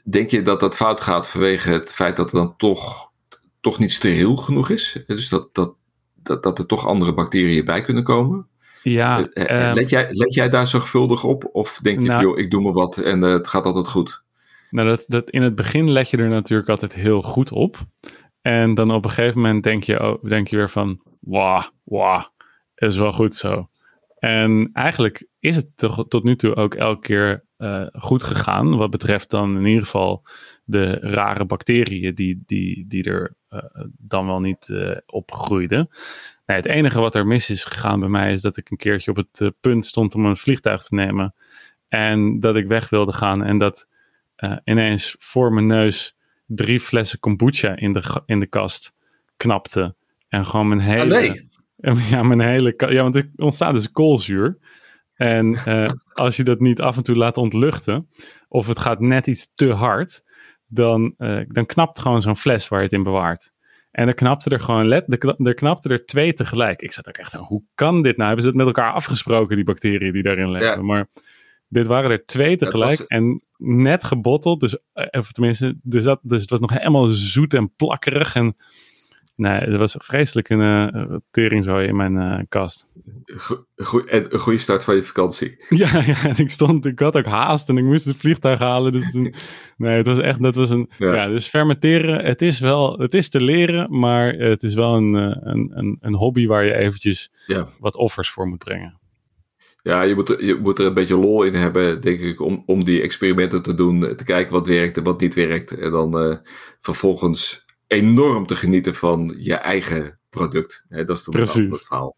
denk 0.03 0.29
je 0.29 0.41
dat 0.41 0.59
dat 0.59 0.75
fout 0.75 1.01
gaat 1.01 1.29
vanwege 1.29 1.69
het 1.71 1.93
feit 1.93 2.15
dat 2.15 2.31
het 2.31 2.41
dan 2.41 2.57
toch, 2.57 3.11
toch 3.61 3.79
niet 3.79 3.93
steriel 3.93 4.35
genoeg 4.35 4.69
is? 4.69 5.03
Dus 5.07 5.29
dat, 5.29 5.49
dat, 5.53 5.75
dat, 6.15 6.43
dat 6.43 6.59
er 6.59 6.65
toch 6.65 6.87
andere 6.87 7.13
bacteriën 7.13 7.65
bij 7.65 7.81
kunnen 7.83 8.03
komen? 8.03 8.48
Ja, 8.83 9.27
Eh, 9.29 9.43
eh, 9.43 9.67
ehm, 9.67 9.75
let, 9.75 9.89
jij, 9.89 10.07
let 10.11 10.33
jij 10.33 10.49
daar 10.49 10.67
zorgvuldig 10.67 11.23
op? 11.23 11.49
Of 11.51 11.79
denk 11.81 11.99
je, 11.99 12.07
Nou- 12.07 12.21
van, 12.21 12.29
joh, 12.29 12.39
ik 12.39 12.51
doe 12.51 12.61
maar 12.61 12.73
wat 12.73 12.97
en 12.97 13.23
eh, 13.23 13.31
het 13.31 13.47
gaat 13.47 13.65
altijd 13.65 13.87
goed? 13.87 14.23
Nou, 14.69 14.87
dat, 14.87 15.05
dat, 15.07 15.29
in 15.29 15.41
het 15.41 15.55
begin 15.55 15.91
let 15.91 16.09
je 16.09 16.17
er 16.17 16.29
natuurlijk 16.29 16.69
altijd 16.69 16.93
heel 16.93 17.21
goed 17.21 17.51
op. 17.51 17.77
En 18.41 18.73
dan 18.73 18.91
op 18.91 19.05
een 19.05 19.11
gegeven 19.11 19.41
moment 19.41 19.63
denk 19.63 19.83
je, 19.83 20.01
oh, 20.01 20.23
denk 20.23 20.47
je 20.47 20.55
weer 20.55 20.69
van, 20.69 21.01
wauw, 21.19 21.63
wauw, 21.83 22.31
is 22.75 22.97
wel 22.97 23.13
goed 23.13 23.35
zo. 23.35 23.69
En 24.19 24.69
eigenlijk 24.73 25.27
is 25.39 25.55
het 25.55 25.67
tot 26.07 26.23
nu 26.23 26.35
toe 26.35 26.55
ook 26.55 26.75
elke 26.75 27.01
keer 27.01 27.43
goed 27.91 28.23
gegaan. 28.23 28.77
Wat 28.77 28.89
betreft 28.89 29.29
dan 29.29 29.57
in 29.57 29.65
ieder 29.65 29.83
geval 29.83 30.27
de 30.63 30.91
rare 30.91 31.45
bacteriën 31.45 32.15
die, 32.15 32.43
die, 32.45 32.85
die 32.87 33.03
er 33.03 33.35
dan 33.97 34.25
wel 34.25 34.39
niet 34.39 34.69
eh, 34.69 34.97
op 35.05 35.31
groeiden. 35.31 35.89
Nee, 36.49 36.57
het 36.57 36.67
enige 36.67 36.99
wat 36.99 37.15
er 37.15 37.27
mis 37.27 37.49
is 37.49 37.63
gegaan 37.63 37.99
bij 37.99 38.09
mij 38.09 38.31
is 38.31 38.41
dat 38.41 38.57
ik 38.57 38.69
een 38.69 38.77
keertje 38.77 39.11
op 39.11 39.17
het 39.17 39.41
eh, 39.41 39.47
punt 39.59 39.85
stond 39.85 40.15
om 40.15 40.25
een 40.25 40.37
vliegtuig 40.37 40.83
te 40.83 40.95
nemen. 40.95 41.35
En 41.87 42.39
dat 42.39 42.55
ik 42.55 42.67
weg 42.67 42.89
wilde 42.89 43.13
gaan 43.13 43.43
en 43.43 43.57
dat 43.57 43.87
eh, 44.35 44.57
ineens 44.63 45.15
voor 45.19 45.53
mijn 45.53 45.67
neus 45.67 46.17
drie 46.45 46.79
flessen 46.79 47.19
kombucha 47.19 47.75
in 47.75 47.93
de, 47.93 48.21
in 48.25 48.39
de 48.39 48.45
kast 48.45 48.93
knapte. 49.37 49.95
En 50.27 50.45
gewoon 50.45 50.67
mijn 50.67 50.79
hele... 50.79 51.19
Nee. 51.19 51.47
Ja, 52.09 52.23
mijn 52.23 52.39
hele... 52.39 52.73
Ja, 52.77 53.01
want 53.01 53.15
er 53.15 53.29
ontstaat 53.35 53.73
dus 53.73 53.91
koolzuur. 53.91 54.57
En 55.13 55.55
eh, 55.65 55.91
als 56.13 56.35
je 56.35 56.43
dat 56.43 56.59
niet 56.59 56.81
af 56.81 56.97
en 56.97 57.03
toe 57.03 57.15
laat 57.15 57.37
ontluchten, 57.37 58.09
of 58.47 58.67
het 58.67 58.79
gaat 58.79 58.99
net 58.99 59.27
iets 59.27 59.51
te 59.55 59.73
hard, 59.73 60.23
dan, 60.67 61.13
dan 61.47 61.65
knapt 61.65 61.99
gewoon 61.99 62.21
zo'n 62.21 62.37
fles 62.37 62.67
waar 62.67 62.79
je 62.79 62.85
het 62.85 62.93
in 62.93 63.03
bewaart. 63.03 63.53
En 63.91 64.07
er 64.07 64.13
knapte 64.13 64.49
er 64.49 64.59
gewoon, 64.59 64.87
let, 64.87 65.23
er, 65.23 65.35
er 65.47 65.53
knapte 65.53 65.89
er 65.89 66.05
twee 66.05 66.33
tegelijk. 66.33 66.81
Ik 66.81 66.93
zat 66.93 67.07
ook 67.07 67.17
echt 67.17 67.31
zo, 67.31 67.39
hoe 67.39 67.63
kan 67.75 68.01
dit 68.01 68.15
nou? 68.15 68.27
Hebben 68.27 68.41
ze 68.41 68.47
het 68.47 68.57
met 68.57 68.67
elkaar 68.67 68.93
afgesproken, 68.93 69.55
die 69.55 69.65
bacteriën 69.65 70.13
die 70.13 70.23
daarin 70.23 70.51
leven? 70.51 70.85
Maar 70.85 71.07
dit 71.67 71.87
waren 71.87 72.11
er 72.11 72.25
twee 72.25 72.55
tegelijk 72.55 72.99
en 72.99 73.43
net 73.57 74.03
gebotteld. 74.03 74.59
Dus, 74.59 74.77
of 75.11 75.31
tenminste, 75.31 75.79
dus, 75.83 76.03
dat, 76.03 76.19
dus 76.21 76.41
het 76.41 76.49
was 76.49 76.59
nog 76.59 76.73
helemaal 76.73 77.05
zoet 77.05 77.53
en 77.53 77.75
plakkerig. 77.75 78.35
En 78.35 78.55
Nee, 79.39 79.59
het 79.59 79.75
was 79.75 79.95
vreselijk 79.97 80.49
een 80.49 80.93
uh, 80.95 81.17
tering 81.31 81.63
zo 81.63 81.77
in 81.77 81.95
mijn 81.95 82.13
uh, 82.13 82.39
kast. 82.49 82.91
Goeie, 83.75 84.33
een 84.33 84.39
goede 84.39 84.59
start 84.59 84.83
van 84.83 84.95
je 84.95 85.03
vakantie. 85.03 85.65
Ja, 85.69 86.03
ja 86.05 86.37
ik, 86.37 86.51
stond, 86.51 86.85
ik 86.85 86.99
had 86.99 87.17
ook 87.17 87.25
haast 87.25 87.69
en 87.69 87.77
ik 87.77 87.83
moest 87.83 88.05
het 88.05 88.17
vliegtuig 88.17 88.59
halen. 88.59 88.91
Dus 88.91 89.13
nee, 89.77 89.97
het 89.97 90.07
was 90.07 90.19
echt, 90.19 90.41
dat 90.41 90.55
was 90.55 90.69
een, 90.69 90.89
ja. 90.97 91.27
dus 91.27 91.47
fermenteren, 91.47 92.25
het 92.25 92.41
is 92.41 92.59
wel, 92.59 92.97
het 92.97 93.13
is 93.13 93.29
te 93.29 93.41
leren, 93.41 93.99
maar 93.99 94.33
het 94.33 94.63
is 94.63 94.73
wel 94.73 94.95
een, 94.95 95.15
eh, 95.15 95.37
een, 95.39 95.71
een, 95.73 95.97
een 96.01 96.15
hobby 96.15 96.47
waar 96.47 96.65
je 96.65 96.73
eventjes 96.73 97.31
ja. 97.45 97.67
wat 97.79 97.95
offers 97.95 98.29
voor 98.29 98.47
moet 98.47 98.63
brengen. 98.63 98.99
Ja, 99.81 100.01
je 100.01 100.15
moet, 100.15 100.29
er, 100.29 100.45
je 100.45 100.55
moet 100.55 100.79
er 100.79 100.85
een 100.85 100.93
beetje 100.93 101.17
lol 101.17 101.43
in 101.43 101.53
hebben, 101.53 102.01
denk 102.01 102.19
ik, 102.19 102.41
om, 102.41 102.63
om 102.65 102.83
die 102.83 103.01
experimenten 103.01 103.61
te 103.61 103.73
doen, 103.73 104.15
te 104.15 104.23
kijken 104.23 104.53
wat 104.53 104.67
werkt 104.67 104.97
en 104.97 105.03
wat 105.03 105.21
niet 105.21 105.35
werkt. 105.35 105.77
En 105.77 105.91
dan 105.91 106.27
uh, 106.27 106.35
vervolgens 106.79 107.67
enorm 107.89 108.45
te 108.45 108.55
genieten 108.55 108.95
van 108.95 109.35
je 109.37 109.55
eigen 109.55 110.19
product. 110.29 110.85
Dat 110.89 111.09
is 111.09 111.23
toch 111.23 111.35
het 111.35 111.51
verhaal. 111.85 112.15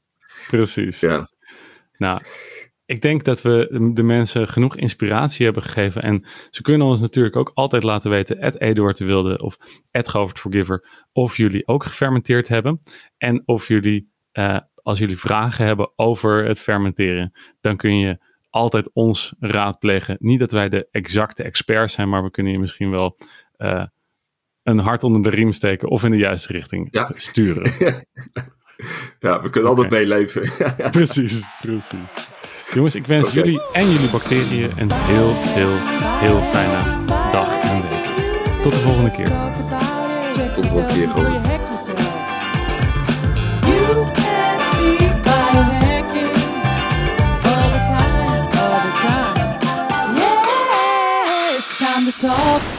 Precies. 0.48 1.00
Ja. 1.00 1.28
Nou, 1.98 2.22
ik 2.86 3.02
denk 3.02 3.24
dat 3.24 3.42
we 3.42 3.90
de 3.94 4.04
mensen 4.04 4.48
genoeg 4.48 4.76
inspiratie 4.76 5.46
hebben 5.46 5.64
gegeven. 5.64 6.02
En 6.02 6.26
ze 6.50 6.62
kunnen 6.62 6.88
ons 6.88 7.02
natuurlijk 7.02 7.36
ook 7.36 7.52
altijd 7.54 7.84
laten 7.84 8.10
weten, 8.10 8.40
at 8.40 8.60
Eduard 8.60 8.98
de 8.98 9.06
Wilde 9.06 9.42
of 9.42 9.58
at 9.92 10.10
Govert 10.10 10.40
Forgiver, 10.40 11.06
of 11.12 11.38
jullie 11.38 11.68
ook 11.68 11.84
gefermenteerd 11.84 12.48
hebben. 12.48 12.82
En 13.18 13.44
of 13.46 13.68
jullie, 13.68 14.12
uh, 14.34 14.58
als 14.76 15.00
jullie 15.00 15.20
vragen 15.20 15.66
hebben 15.66 15.92
over 15.96 16.46
het 16.46 16.62
fermenteren, 16.62 17.32
dan 17.60 17.78
kun 17.78 17.98
je 17.98 18.18
altijd 18.50 18.94
ons 18.94 19.34
raadplegen. 19.40 20.16
Niet 20.20 20.40
dat 20.40 20.52
wij 20.52 20.70
de 20.70 20.88
exacte 20.92 21.44
experts 21.44 21.94
zijn, 21.94 22.10
maar 22.10 22.24
we 22.24 22.32
kunnen 22.32 22.52
je 22.52 22.60
misschien 22.60 22.90
wel 22.90 23.18
uh, 23.58 23.84
een 24.64 24.80
hart 24.80 25.04
onder 25.04 25.24
de 25.24 25.30
riem 25.30 25.52
steken 25.52 25.90
of 25.90 26.04
in 26.04 26.12
de 26.12 26.18
juiste 26.18 26.54
richting 26.54 27.06
sturen. 27.14 27.72
ja, 29.20 29.42
we 29.42 29.50
kunnen 29.50 29.70
altijd 29.70 29.90
meeleven. 29.90 30.52
precies, 30.92 31.46
precies. 31.62 32.14
Jongens, 32.74 32.96
ik 32.96 33.08
wens 33.08 33.34
jullie 33.34 33.62
en 33.74 33.92
jullie 33.92 34.10
bacteriën 34.10 34.70
een 34.78 34.92
heel, 34.92 35.34
heel, 35.36 35.74
heel 36.20 36.42
fijne 36.42 37.06
dag 37.32 37.62
en 37.62 37.82
week. 37.82 38.62
Tot 38.62 38.72
de 38.72 38.80
volgende 38.80 39.12
keer. 39.12 39.32
Tot 40.56 40.64
de 40.64 40.70
volgende 40.70 40.94
keer 40.94 41.10
gewoon. 41.10 41.60
talk 52.22 52.71